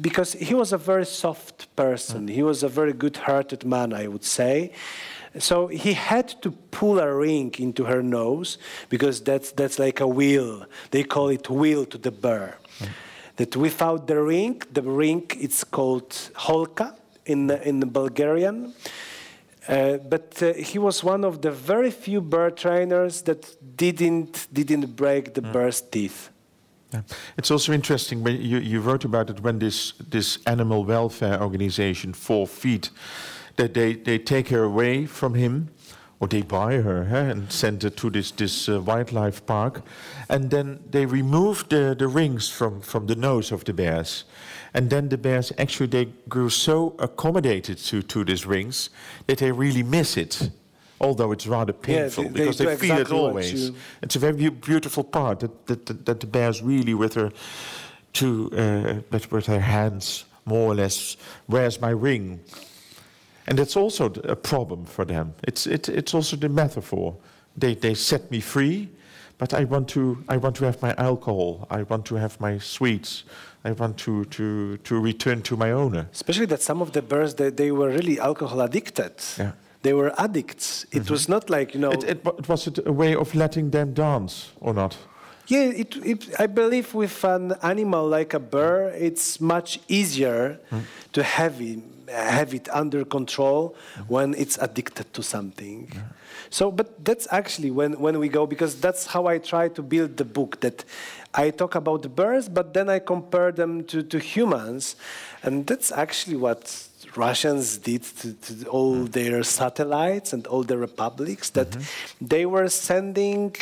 [0.00, 2.26] because he was a very soft person.
[2.28, 4.72] He was a very good hearted man, I would say.
[5.38, 8.58] So he had to pull a ring into her nose
[8.88, 10.64] because that's, that's like a wheel.
[10.90, 12.56] They call it wheel to the bear.
[13.36, 16.94] That without the ring, the ring it's called holka
[17.26, 18.74] in, in Bulgarian.
[19.66, 24.94] Uh, but uh, he was one of the very few bird trainers that didn't, didn't
[24.94, 26.28] break the bird's teeth.
[26.92, 27.00] Yeah.
[27.38, 32.12] It's also interesting when you, you wrote about it when this this animal welfare organization
[32.12, 32.90] Four Feet
[33.56, 35.70] that they, they take her away from him
[36.20, 39.82] or they buy her huh, and send her to this this uh, wildlife park.
[40.28, 44.24] And then they remove the, the rings from, from the nose of the bears.
[44.72, 48.90] And then the bears actually they grew so accommodated to, to these rings
[49.26, 50.50] that they really miss it
[51.00, 53.70] although it's rather painful they- they because do they, feel it exactly what always.
[54.02, 57.30] it's a very beautiful part that, that, that, that the bears really with her
[58.12, 62.40] to uh, with her hands more or less where's my ring
[63.46, 67.16] and that's also a problem for them it's it, it's also the metaphor
[67.56, 68.88] they they set me free
[69.38, 72.58] but I want to I want to have my alcohol I want to have my
[72.58, 73.24] sweets
[73.64, 77.34] I want to to to return to my owner Especially that some of the birds,
[77.34, 79.14] they, they were really alcohol addicted.
[79.38, 79.52] Yeah.
[79.82, 80.84] They were addicts.
[80.92, 81.12] It mm-hmm.
[81.12, 81.90] was not like, you know.
[81.90, 84.96] it, it, it was it a way of letting them dance or not
[85.46, 90.82] yeah, it, it, I believe with an animal like a bear, it's much easier mm.
[91.12, 93.76] to have it, have it under control
[94.08, 95.92] when it's addicted to something.
[96.50, 100.16] So, but that's actually when, when we go, because that's how I try to build
[100.16, 100.84] the book, that
[101.34, 104.96] I talk about the birds, but then I compare them to, to humans.
[105.42, 109.04] And that's actually what Russians did to, to all mm-hmm.
[109.06, 112.26] their satellites and all the republics, that mm-hmm.
[112.26, 113.54] they were sending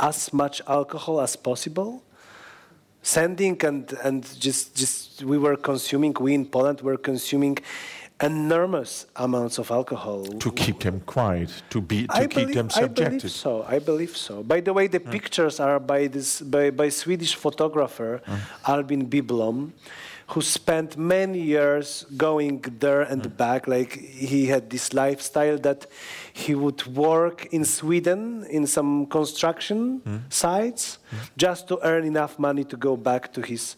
[0.00, 2.02] as much alcohol as possible
[3.02, 7.58] sending and and just just we were consuming we in Poland were consuming
[8.20, 12.68] enormous amounts of alcohol to keep them quiet to be to I keep believe, them
[12.74, 13.64] I believe subjected so.
[13.68, 14.42] I believe so.
[14.42, 15.10] By the way, the hmm.
[15.10, 18.36] pictures are by this by, by Swedish photographer hmm.
[18.66, 19.70] Albin Biblom,
[20.28, 23.36] who spent many years going there and mm.
[23.36, 23.66] back.
[23.66, 25.86] Like he had this lifestyle that
[26.32, 30.32] he would work in Sweden in some construction mm.
[30.32, 31.30] sites mm.
[31.36, 33.76] just to earn enough money to go back to his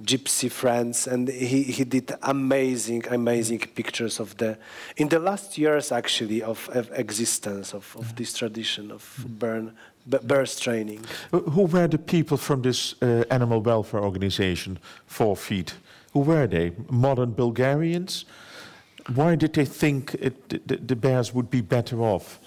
[0.00, 1.06] gypsy friends.
[1.06, 4.58] And he, he did amazing amazing pictures of the
[4.96, 9.72] in the last years actually of, of existence of, of this tradition of burn b-
[10.08, 11.00] birth training
[11.30, 15.74] Who who were the people from this uh, animal welfare organization, Four Feet?
[16.12, 16.72] Who were they?
[16.90, 18.24] Modern Bulgarians?
[19.14, 22.38] Why did they think it, the, the bears would be better off?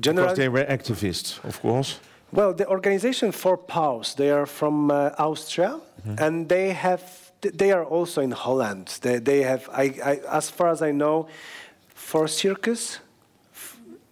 [0.00, 1.98] Because they were activists, of course.
[2.32, 5.80] well the organization Four Paws they are from uh, austria
[6.18, 7.02] and they have
[7.40, 11.28] they are also in holland they, they have I, I, as far as i know
[11.94, 12.98] for circus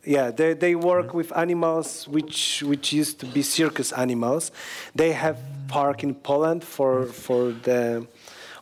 [0.05, 1.17] yeah they, they work mm-hmm.
[1.17, 4.53] with animals which which used to be circus animals.
[4.95, 5.39] They have
[5.69, 7.11] park in poland for mm-hmm.
[7.11, 8.07] for the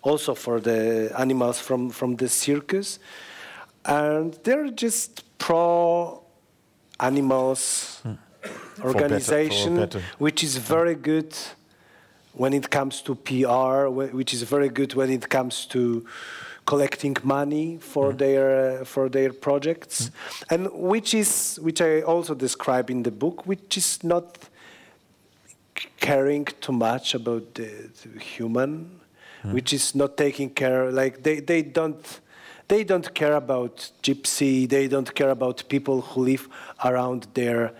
[0.03, 2.99] also for the animals from from the circus.
[3.84, 6.22] And they're just pro
[7.01, 8.12] animals hmm.
[8.43, 10.03] better- organization better.
[10.18, 11.34] which is very good
[12.34, 16.07] when it comes to PR, which is very good when it comes to
[16.67, 18.19] collecting money for mm-hmm.
[18.19, 20.55] their uh, for their projects, mm-hmm.
[20.55, 24.39] and which is which I also describe in the book, which is not
[25.99, 29.01] caring too much about the, the human,
[29.43, 29.53] mm-hmm.
[29.55, 32.21] which is not taking care like they, they don't
[32.69, 36.49] they don't care about gypsy they don't care about people who live
[36.85, 37.73] around their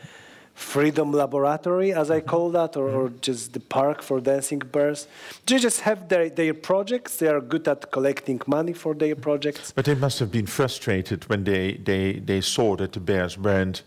[0.63, 2.29] freedom laboratory, as I mm-hmm.
[2.29, 3.21] call that, or, or mm-hmm.
[3.21, 5.09] just the park for dancing bears.
[5.47, 7.17] They just have their, their projects.
[7.17, 9.73] They are good at collecting money for their projects.
[9.73, 13.83] But they must have been frustrated when they, they, they saw that the bears weren't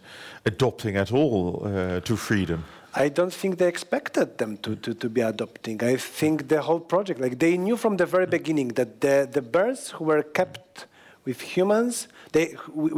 [0.46, 2.64] adopting at all uh, to freedom.
[2.94, 5.84] I don't think they expected them to, to, to be adopting.
[5.84, 8.32] I think the whole project, like they knew from the very mm-hmm.
[8.32, 10.88] beginning that the, the birds who were kept
[11.26, 12.48] with humans, they,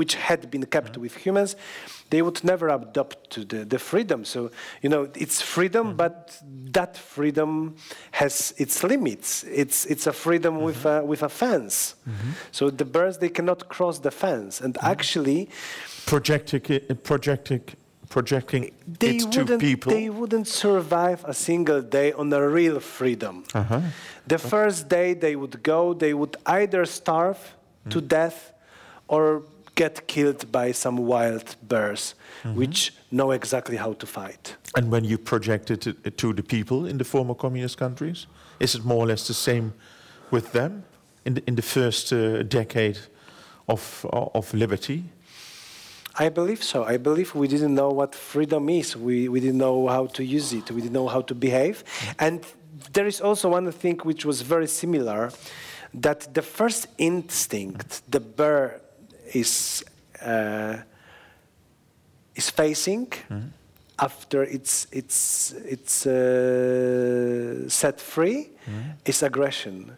[0.01, 1.55] which had been kept with humans,
[2.09, 4.25] they would never adopt to the, the freedom.
[4.25, 4.49] So,
[4.81, 5.97] you know, it's freedom, mm-hmm.
[5.97, 6.41] but
[6.77, 7.75] that freedom
[8.11, 9.43] has its limits.
[9.43, 10.65] It's, it's a freedom mm-hmm.
[10.65, 11.75] with, a, with a fence.
[12.09, 12.31] Mm-hmm.
[12.51, 14.59] So the birds, they cannot cross the fence.
[14.59, 15.49] And actually...
[16.05, 16.61] Projecting,
[17.03, 17.61] projecting
[18.09, 19.91] projecting they it to people?
[19.91, 23.43] They wouldn't survive a single day on a real freedom.
[23.53, 23.81] Uh-huh.
[24.25, 27.38] The first day they would go, they would either starve
[27.85, 27.91] mm.
[27.91, 28.53] to death
[29.08, 29.43] or
[29.76, 32.58] get killed by some wild bears, mm-hmm.
[32.58, 34.55] which know exactly how to fight.
[34.76, 38.28] And when you project it to the people in the former communist countries,
[38.60, 39.74] is it more or less the same
[40.32, 40.84] with them
[41.26, 42.97] in the, in the first uh, decade
[43.68, 45.03] of, of liberty?
[46.20, 46.84] I believe so.
[46.84, 48.97] I believe we didn't know what freedom is.
[48.97, 50.72] We, we didn't know how to use it.
[50.72, 51.84] We didn't know how to behave.
[52.18, 52.43] And
[52.93, 55.32] there is also one thing which was very similar
[55.93, 58.82] that the first instinct the bear
[59.34, 59.84] is,
[60.21, 60.78] uh,
[62.36, 63.47] is facing mm-hmm.
[63.99, 68.91] after it's, it's, it's uh, set free mm-hmm.
[69.05, 69.97] is aggression.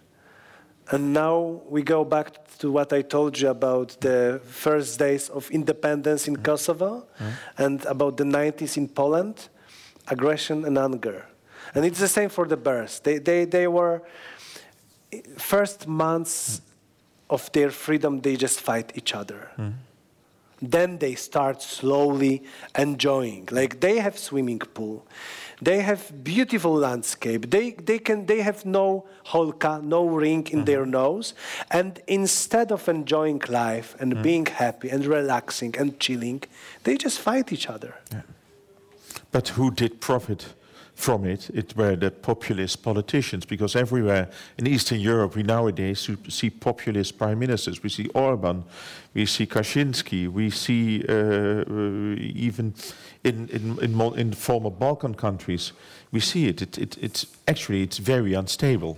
[0.92, 5.50] And now we go back to what I told you about the first days of
[5.52, 7.32] independence in Kosovo mm.
[7.60, 9.50] and about the 90s in Poland
[10.08, 11.26] aggression and anger.
[11.76, 13.00] And it's the same for the bears.
[13.00, 14.02] They, they, they were,
[15.38, 16.62] first months
[17.30, 19.52] of their freedom, they just fight each other.
[19.58, 19.74] Mm.
[20.62, 22.44] Then they start slowly
[22.78, 23.48] enjoying.
[23.52, 25.06] Like they have swimming pool
[25.62, 27.50] they have beautiful landscape.
[27.50, 30.66] They, they, can, they have no holka, no ring in mm-hmm.
[30.66, 31.34] their nose.
[31.70, 34.24] And instead of enjoying life and mm.
[34.24, 36.44] being happy and relaxing and chilling,
[36.84, 37.96] they just fight each other.
[38.12, 38.22] Yeah.
[39.32, 40.54] But who did profit
[41.00, 46.50] from it, it were the populist politicians, because everywhere in Eastern Europe we nowadays see
[46.50, 47.82] populist prime ministers.
[47.82, 48.66] We see Orban,
[49.14, 52.74] we see Kaczynski, we see uh, uh, even
[53.24, 55.72] in, in, in, in, former Balkan countries,
[56.12, 56.62] we see it.
[56.62, 56.98] It, it.
[57.02, 58.98] It's actually it's very unstable.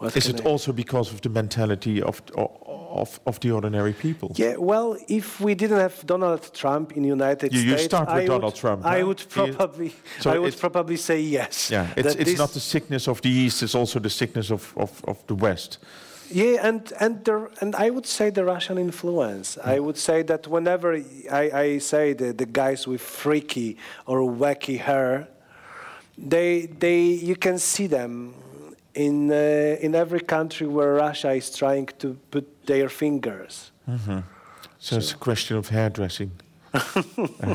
[0.00, 0.48] What Is it I...
[0.48, 4.32] also because of the mentality of, of, of the ordinary people?
[4.34, 8.08] Yeah, well, if we didn't have Donald Trump in the United you, States, you start
[8.08, 8.86] with I Donald would, Trump.
[8.86, 9.06] I huh?
[9.08, 11.70] would probably, so I would probably say yes.
[11.70, 15.04] Yeah, it's, it's not the sickness of the East; it's also the sickness of, of,
[15.04, 15.76] of the West.
[16.30, 19.56] Yeah, and and the, and I would say the Russian influence.
[19.56, 19.66] Mm.
[19.66, 20.94] I would say that whenever
[21.30, 23.76] I, I say the, the guys with freaky
[24.06, 25.28] or wacky hair,
[26.16, 28.32] they they you can see them
[28.94, 33.70] in, uh, in every country where Russia is trying to put their fingers.
[33.88, 34.18] Mm-hmm.
[34.78, 36.32] So, so, it's a question of hairdressing.
[36.74, 36.80] uh,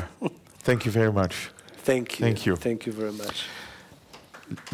[0.60, 1.50] thank you very much.
[1.78, 2.26] Thank you.
[2.26, 2.56] Thank you.
[2.56, 3.46] Thank you very much.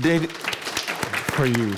[0.01, 1.75] David, for you.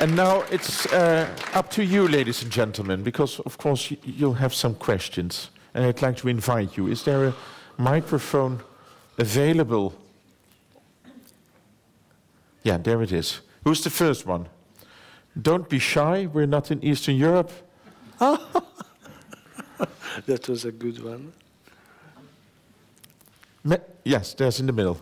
[0.00, 4.54] And now it's uh, up to you, ladies and gentlemen, because of course you'll have
[4.54, 5.50] some questions.
[5.74, 6.88] And I'd like to invite you.
[6.88, 7.34] Is there a
[7.76, 8.60] microphone
[9.18, 9.94] available?
[12.62, 13.40] Yeah, there it is.
[13.64, 14.48] Who's the first one?
[15.40, 17.50] Don't be shy, we're not in Eastern Europe.
[18.18, 18.40] that
[20.48, 21.32] was a good one.
[23.62, 24.98] Me yes, there's in the middle.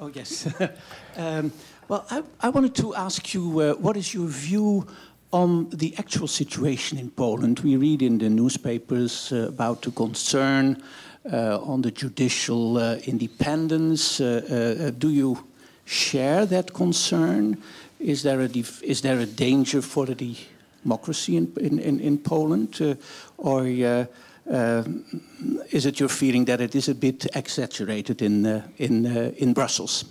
[0.00, 0.52] Oh, yes.
[1.16, 1.50] um,
[1.88, 4.86] well, I, I, wanted to ask you uh, what is your view
[5.32, 7.60] on the actual situation in Poland?
[7.60, 10.82] We read in the newspapers uh, about the concern
[11.32, 14.20] Uh, on the judicial uh, independence.
[14.20, 15.42] Uh, uh, do you
[15.86, 17.56] share that concern?
[17.98, 18.50] Is there a,
[18.82, 20.36] is there a danger for the
[20.82, 22.78] democracy in, in, in Poland?
[22.78, 22.96] Uh,
[23.38, 24.06] or is
[25.86, 29.06] it your feeling that it is a bit exaggerated in, in,
[29.38, 30.04] in Brussels?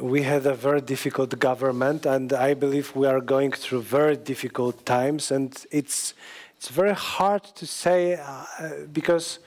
[0.00, 4.86] we had a very difficult government, and I believe we are going through very difficult
[4.86, 5.30] times.
[5.30, 6.14] And it's
[6.62, 8.44] it's very hard to say uh,
[8.92, 9.40] because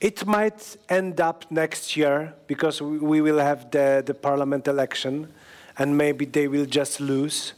[0.00, 5.30] it might end up next year because we will have the, the parliament election
[5.76, 7.52] and maybe they will just lose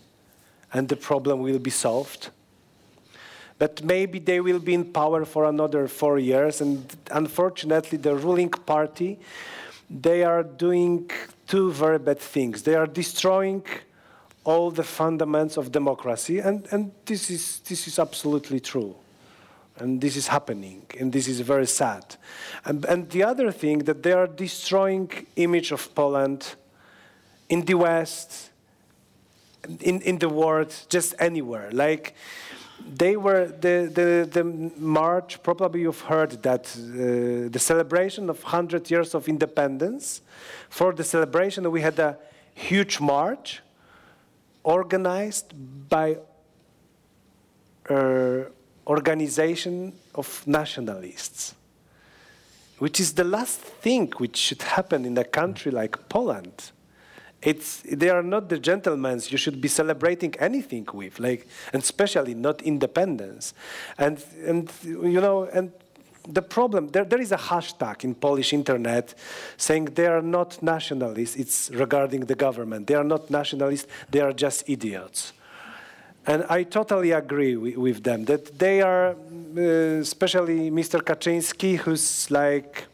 [0.73, 2.31] and the problem will be solved.
[3.61, 8.51] But maybe they will be in power for another four years and unfortunately the ruling
[8.51, 9.21] party,
[9.89, 11.09] they are doing
[11.47, 12.65] two very bad things.
[12.65, 13.63] They are destroying
[14.47, 18.95] all the fundamentals of democracy, and, and this, is, this is absolutely true.
[19.79, 22.17] And this is happening, and this is very sad.
[22.65, 26.55] And, and the other thing that they are destroying image of Poland
[27.49, 28.51] in the West,
[29.81, 31.69] in, in the world, just anywhere.
[31.73, 32.15] Like
[32.87, 34.45] they were the, the, the
[34.79, 40.23] march, probably you've heard that uh, the celebration of 100 years of independence.
[40.71, 42.17] For the celebration, we had a
[42.55, 43.61] huge march
[44.67, 45.55] organized
[45.89, 46.19] by
[47.89, 48.43] uh,
[48.87, 51.55] organization of nationalists,
[52.79, 56.73] which is the last thing which should happen in a country like Poland.
[57.43, 62.35] It's they are not the gentlemen you should be celebrating anything with like and especially
[62.35, 63.55] not independence.
[63.99, 65.71] And and you know and
[66.29, 69.15] the problem there, there is a hashtag in polish internet
[69.57, 74.33] saying they are not nationalists it's regarding the government they are not nationalists they are
[74.33, 75.33] just idiots
[76.29, 79.61] and I totally agree with, them that they are, uh,
[80.01, 81.01] especially Mr.
[81.01, 82.87] Kaczynski, who's like,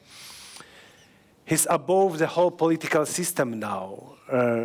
[1.46, 4.12] he's above the whole political system now.
[4.30, 4.64] Uh,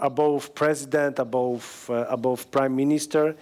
[0.00, 3.36] above president, above, uh, above prime minister.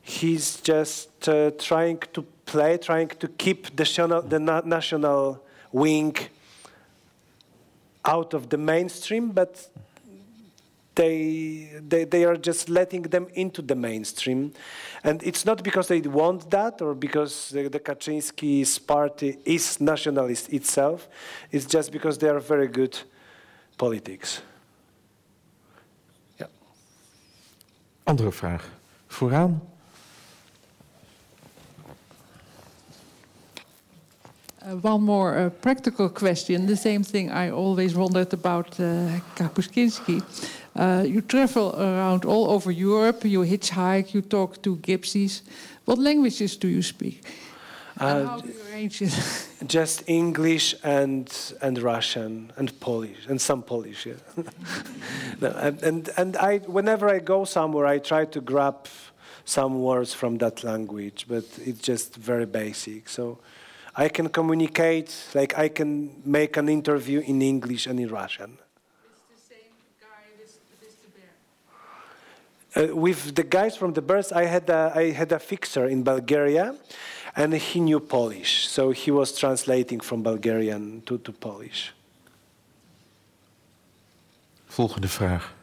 [0.00, 3.84] He's just uh, trying to play, trying to keep the,
[4.28, 5.42] the national
[5.72, 6.14] wing
[8.04, 9.52] out of the mainstream, but
[10.94, 14.52] they, they, they are just letting them into the mainstream.
[15.02, 20.52] And it's not because they want that or because the, the Kaczynski's party is nationalist
[20.52, 21.08] itself,
[21.50, 22.98] it's just because they are very good
[23.78, 24.42] politics.
[28.04, 28.60] Andere vraag.
[29.06, 29.62] Vooraan.
[34.64, 36.66] Uh, one more uh, practical question.
[36.66, 40.22] The same thing I always wondered about uh, Kapuscinski.
[40.76, 45.42] Uh, you travel around all over Europe, you hitchhike, you talk to gypsies.
[45.84, 47.24] What languages do you speak?
[47.98, 49.48] Uh, how do you arrange it?
[49.66, 51.28] Just English and
[51.60, 54.06] and Russian and Polish and some Polish.
[54.06, 54.14] Yeah.
[55.40, 58.88] no, and, and and I whenever I go somewhere, I try to grab
[59.44, 63.08] some words from that language, but it's just very basic.
[63.08, 63.38] So
[63.94, 68.58] I can communicate, like I can make an interview in English and in Russian.
[72.74, 76.02] Uh, with the guys from the birth, I had a, I had a fixer in
[76.02, 76.74] Bulgaria,
[77.36, 81.92] and he knew Polish, so he was translating from Bulgarian to, to Polish.
[84.66, 85.54] Volgende vraag.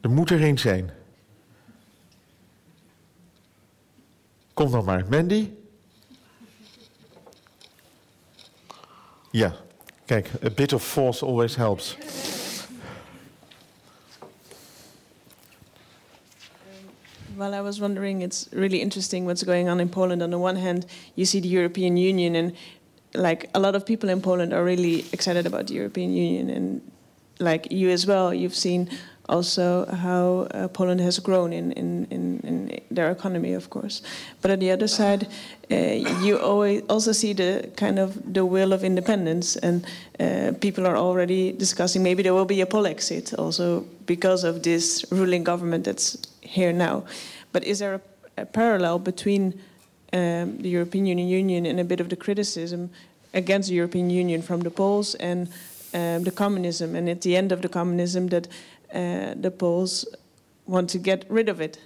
[0.00, 0.90] Er moet er een zijn.
[4.54, 5.50] Kom dan maar, Mandy.
[9.30, 9.52] Ja,
[10.04, 11.96] kijk, a bit of force always helps.
[16.64, 20.22] Um, well, I was wondering, it's really interesting what's going on in Poland.
[20.22, 22.52] On the one hand, you see the European Union, and
[23.14, 26.80] like a lot of people in Poland are really excited about the European Union, and
[27.38, 28.88] like you as well, you've seen
[29.30, 34.02] also how uh, Poland has grown in, in, in, in, their economy, of course.
[34.42, 35.28] But on the other side,
[35.70, 35.76] uh,
[36.22, 39.86] you always also see the kind of the will of independence, and
[40.18, 45.04] uh, people are already discussing maybe there will be a Polexit also because of this
[45.10, 47.04] ruling government that's here now.
[47.52, 49.54] But is there a, a parallel between
[50.12, 52.90] um, the European Union, and a bit of the criticism
[53.32, 55.48] against the European Union from the Poles and
[55.94, 58.48] um, the communism, and at the end of the communism, that
[58.94, 60.06] uh, the Poles
[60.66, 61.78] want to get rid of it?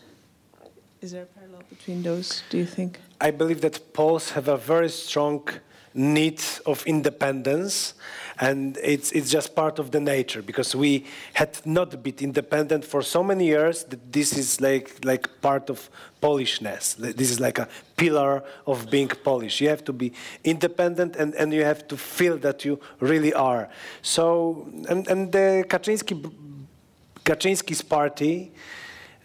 [1.00, 2.98] Is there a parallel between those, do you think?
[3.20, 5.48] I believe that Poles have a very strong
[5.94, 7.94] need of independence
[8.40, 13.00] and it's, it's just part of the nature because we had not been independent for
[13.00, 15.88] so many years that this is like, like part of
[16.20, 16.96] Polishness.
[16.96, 19.60] This is like a pillar of being Polish.
[19.60, 23.68] You have to be independent and, and you have to feel that you really are.
[24.02, 26.32] So, and, and the Kaczynski,
[27.24, 28.52] Kaczynski's party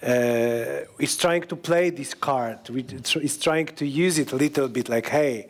[0.02, 4.88] uh, is trying to play this card, is trying to use it a little bit
[4.88, 5.50] like, hey,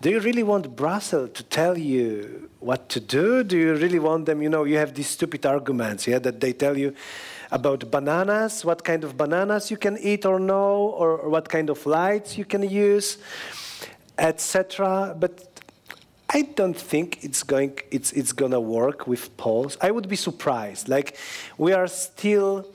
[0.00, 3.44] do you really want Brussels to tell you what to do?
[3.44, 6.54] Do you really want them, you know, you have these stupid arguments, yeah, that they
[6.54, 6.94] tell you
[7.50, 11.84] about bananas, what kind of bananas you can eat or no, or, what kind of
[11.84, 13.18] lights you can use,
[14.16, 15.14] etc.
[15.18, 15.49] But
[16.32, 19.76] I don't think it's going it's it's gonna work with Poles.
[19.80, 20.88] I would be surprised.
[20.88, 21.16] Like
[21.58, 22.66] we are still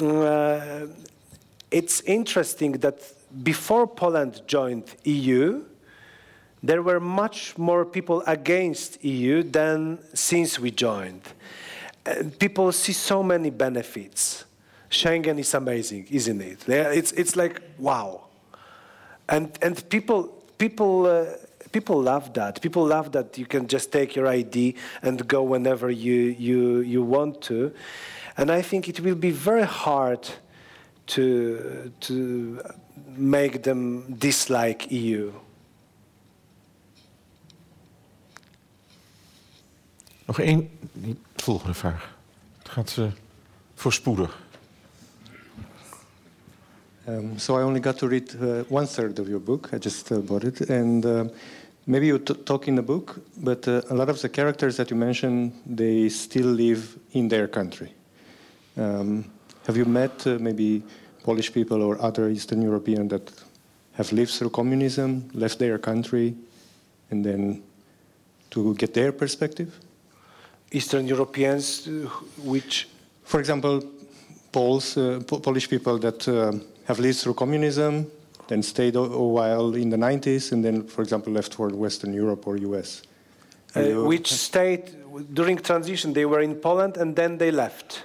[0.00, 0.86] uh,
[1.70, 3.00] it's interesting that
[3.42, 5.62] before Poland joined EU,
[6.62, 11.22] there were much more people against EU than since we joined.
[12.06, 14.44] and people see so many benefits.
[14.90, 16.68] Schengen is amazing, isn't it?
[16.68, 18.24] It's, it's like, wow.
[19.28, 20.24] And, and people,
[20.58, 21.24] people, uh,
[21.72, 22.60] people love that.
[22.60, 27.02] People love that you can just take your ID and go whenever you, you, you
[27.02, 27.72] want to.
[28.36, 30.28] And I think it will be very hard
[31.08, 32.60] to, to
[33.16, 35.32] make them dislike EU.
[40.26, 40.70] Nog één
[41.36, 42.16] volgende vraag.
[42.58, 43.06] Het gaat uh,
[43.74, 44.48] voorspoedig.
[47.08, 49.70] Um, so I only got to read uh, one third of your book.
[49.72, 51.24] I just uh, bought it, and uh,
[51.90, 54.96] maybe you talk in the book, but uh, a lot of the characters that you
[54.96, 57.92] mentioned they still live in their country.
[58.76, 59.24] Um,
[59.66, 60.82] have you met uh, maybe
[61.24, 63.32] Polish people or other Eastern European that
[63.94, 66.34] have lived through communism, left their country,
[67.10, 67.62] and then
[68.50, 69.74] to get their perspective?
[70.70, 72.08] Eastern Europeans, uh,
[72.44, 72.88] which,
[73.24, 73.82] for example,
[74.52, 76.52] Poles, uh, Polish people that uh,
[76.84, 78.06] have lived through communism,
[78.50, 82.46] then stayed a, while in the 90s, and then, for example, left for Western Europe
[82.48, 83.02] or US.
[83.76, 84.90] Uh, which stayed
[85.32, 86.12] during transition?
[86.12, 88.04] They were in Poland and then they left.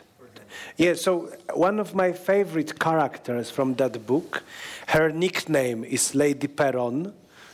[0.77, 4.43] Yeah, so one of my favorite characters from that book,
[4.87, 7.11] her nickname is Lady Peron,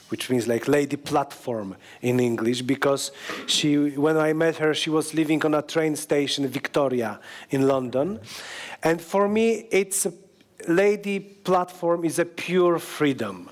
[0.10, 3.12] which means like lady platform in English, because
[3.48, 7.22] she, when I met her, she was living on a train station, Victoria,
[7.52, 8.20] in London.
[8.84, 10.14] And for me, it's a
[10.68, 13.50] lady platform is a pure freedom.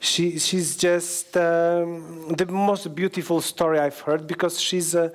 [0.00, 5.12] She, she's just um, the most beautiful story I've heard because she's a,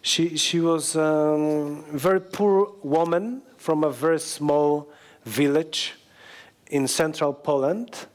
[0.00, 4.90] she, she was a um, very poor woman from a very small
[5.24, 5.94] village
[6.68, 8.06] in central Poland.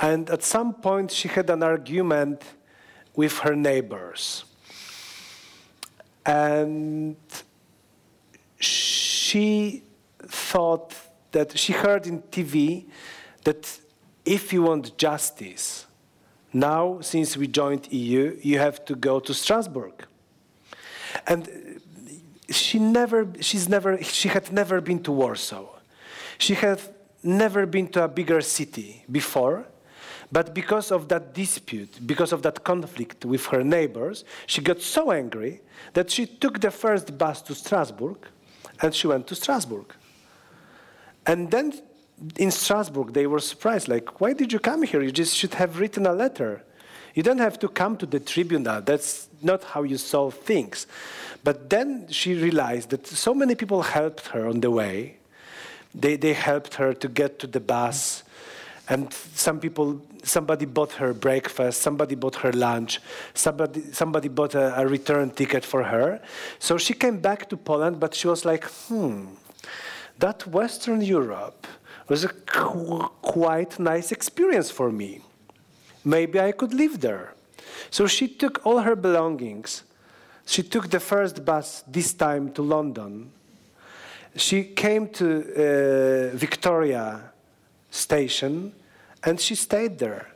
[0.00, 2.42] And at some point, she had an argument
[3.14, 4.44] with her neighbors.
[6.26, 7.16] And
[8.58, 9.84] she
[10.18, 10.92] thought
[11.36, 12.86] that she heard in TV
[13.44, 13.62] that
[14.24, 15.86] if you want justice,
[16.50, 19.94] now since we joined EU, you have to go to Strasbourg.
[21.26, 21.42] And
[22.48, 25.66] she never, she's never, she had never been to Warsaw.
[26.38, 26.80] She had
[27.22, 29.66] never been to a bigger city before.
[30.32, 35.12] But because of that dispute, because of that conflict with her neighbors, she got so
[35.12, 35.60] angry
[35.92, 38.16] that she took the first bus to Strasbourg
[38.80, 39.94] and she went to Strasbourg.
[41.26, 41.72] And then
[42.36, 45.02] in Strasbourg, they were surprised like, why did you come here?
[45.02, 46.62] You just should have written a letter.
[47.14, 48.80] You don't have to come to the tribunal.
[48.80, 50.86] That's not how you solve things.
[51.42, 55.16] But then she realized that so many people helped her on the way.
[55.94, 58.22] They, they helped her to get to the bus.
[58.88, 63.00] And some people, somebody bought her breakfast, somebody bought her lunch,
[63.34, 66.20] somebody, somebody bought a, a return ticket for her.
[66.58, 69.26] So she came back to Poland, but she was like, hmm,
[70.18, 71.66] that Western Europe
[72.08, 75.20] was a qu quite nice experience for me.
[76.04, 77.34] Maybe I could live there.
[77.90, 79.82] So she took all her belongings.
[80.46, 83.32] She took the first bus, this time to London.
[84.36, 87.32] She came to uh, Victoria
[87.90, 88.72] station
[89.24, 90.35] and she stayed there.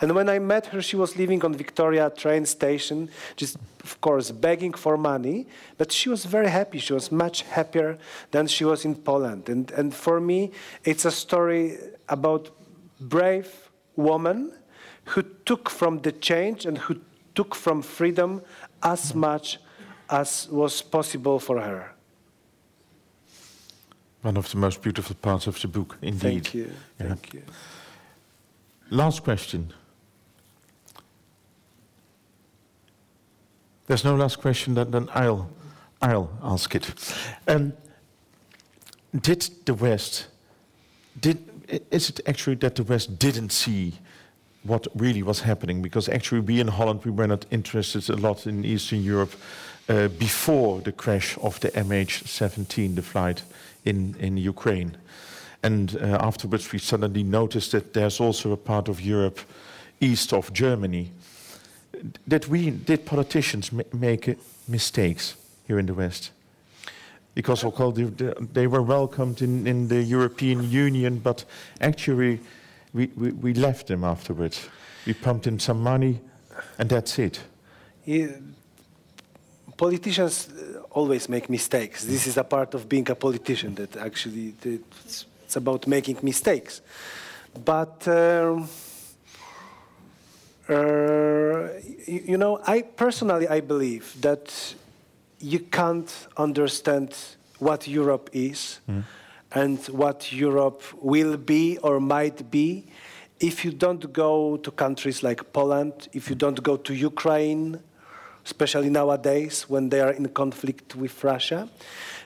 [0.00, 4.30] And when I met her, she was living on Victoria train station, just of course
[4.30, 5.46] begging for money,
[5.76, 6.78] but she was very happy.
[6.78, 7.98] She was much happier
[8.30, 9.48] than she was in Poland.
[9.48, 10.52] And, and for me,
[10.84, 11.76] it's a story
[12.08, 12.50] about
[12.98, 14.52] brave woman
[15.04, 16.96] who took from the change and who
[17.34, 18.42] took from freedom
[18.82, 19.58] as much
[20.08, 21.92] as was possible for her.
[24.22, 26.20] One of the most beautiful parts of the book, indeed.
[26.20, 26.70] Thank you.
[26.98, 27.08] Yeah.
[27.08, 27.42] Thank you.
[28.90, 29.72] Last question.
[33.90, 35.50] There's no last question, then, then I'll,
[36.00, 36.94] I'll ask it.
[37.48, 37.72] Um,
[39.20, 40.28] did the West,
[41.20, 41.38] did,
[41.90, 43.94] is it actually that the West didn't see
[44.62, 45.82] what really was happening?
[45.82, 49.34] Because actually, we in Holland, we were not interested a lot in Eastern Europe
[49.88, 53.42] uh, before the crash of the MH17, the flight
[53.84, 54.96] in, in Ukraine.
[55.64, 59.40] And uh, afterwards, we suddenly noticed that there's also a part of Europe
[60.00, 61.10] east of Germany.
[62.26, 64.38] Did we, did politicians make
[64.68, 65.34] mistakes
[65.66, 66.30] here in the West?
[67.34, 67.62] Because
[67.94, 71.44] they, they were welcomed in, in the European Union, but
[71.80, 72.40] actually
[72.92, 74.68] we, we, we left them afterwards.
[75.06, 76.20] We pumped in some money,
[76.78, 77.40] and that's it.
[78.04, 78.28] Yeah,
[79.76, 80.48] politicians
[80.90, 82.04] always make mistakes.
[82.04, 85.26] This is a part of being a politician that actually it's,
[85.56, 86.80] about making mistakes.
[87.64, 88.62] But uh,
[90.70, 91.68] uh,
[92.06, 94.74] you know, I personally I believe that
[95.40, 97.14] you can't understand
[97.58, 98.80] what Europe is
[99.52, 102.86] and what Europe will be or might be
[103.40, 107.80] if you don't go to countries like Poland, if you don't go to Ukraine,
[108.44, 111.68] especially nowadays when they are in conflict with Russia.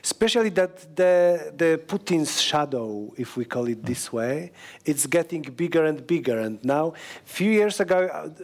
[0.05, 4.51] Especially that the, the Putin's shadow, if we call it this way,
[4.85, 6.37] it's getting bigger and bigger.
[6.45, 6.85] And now,
[7.25, 7.97] a few years ago,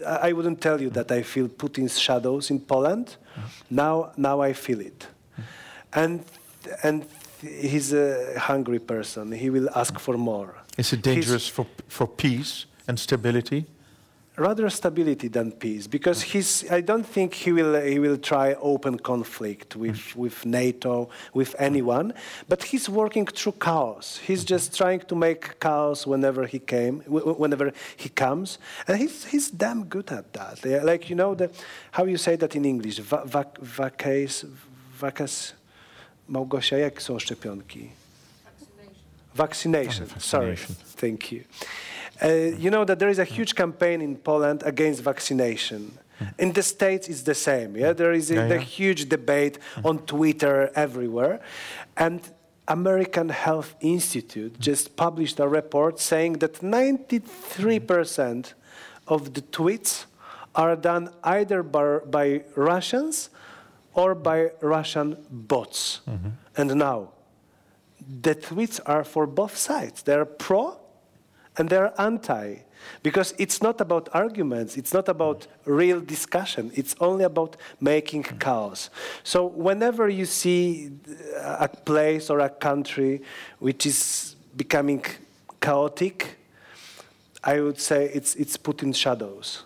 [0.07, 3.07] I I wouldn't tell you that I feel Putin's shadows in Poland.
[3.69, 5.07] Now, now I feel it.
[5.93, 6.23] And,
[6.83, 7.05] and
[7.41, 9.31] he's a hungry person.
[9.31, 10.49] He will ask for more.
[10.77, 13.65] Is it He's- dangerous for, for peace and stability?
[14.41, 16.37] Rather stability than peace because mm-hmm.
[16.37, 20.21] he's i don't think he will he will try open conflict with mm-hmm.
[20.21, 22.45] with nato with anyone mm-hmm.
[22.49, 26.95] but he's working through chaos he's just trying to make chaos whenever he came
[27.41, 28.57] whenever he comes
[28.87, 31.49] and he's he's damn good at that like you know the
[31.91, 34.45] how you say that in english Va- vac- vacas
[34.99, 35.53] vacas
[36.31, 37.89] Małgosia, jak są szczepionki?
[39.35, 40.07] Vaccination.
[40.19, 40.55] Sorry.
[40.55, 40.75] vaccination.
[40.95, 41.43] Thank you.
[42.23, 42.27] Uh,
[42.57, 45.97] you know that there is a huge campaign in Poland against vaccination.
[46.37, 47.75] In the States, it's the same.
[47.75, 48.61] Yeah, there is a, Yeah, the yeah.
[48.61, 51.39] huge debate on Twitter everywhere,
[51.97, 52.21] and
[52.67, 58.53] American Health Institute just published a report saying that 93%
[59.07, 60.05] of the tweets
[60.53, 63.29] are done either by, by Russians
[63.93, 66.01] or by Russian bots.
[66.55, 67.09] And now,
[68.21, 70.03] the tweets are for both sides.
[70.03, 70.77] They're pro
[71.57, 72.57] and they're anti.
[73.03, 78.89] Because it's not about arguments, it's not about real discussion, it's only about making chaos.
[79.23, 80.91] So, whenever you see
[81.39, 83.21] a place or a country
[83.59, 85.05] which is becoming
[85.61, 86.37] chaotic,
[87.43, 89.63] I would say it's, it's Putin's shadows.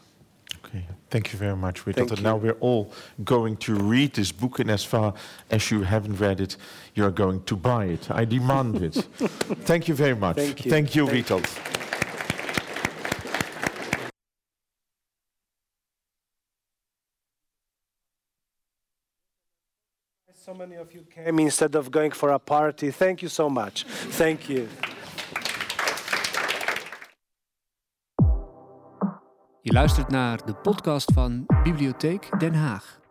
[1.05, 2.11] Okay, thank you very much, Richard.
[2.11, 2.91] And now we're all
[3.23, 5.13] going to read this book, and as far
[5.51, 6.57] as you haven't read it,
[6.95, 8.09] you're going to buy it.
[8.11, 8.93] I demand it.
[9.65, 10.37] Thank you very much.
[10.37, 10.71] Thank you.
[10.71, 11.71] Thank you, Thank Witold.
[20.33, 22.91] So many of you came instead of going for a party.
[22.91, 23.83] Thank you so much.
[23.83, 24.69] Thank you.
[29.65, 33.04] Je luistert naar de podcast van Bibliotheek Den Haag.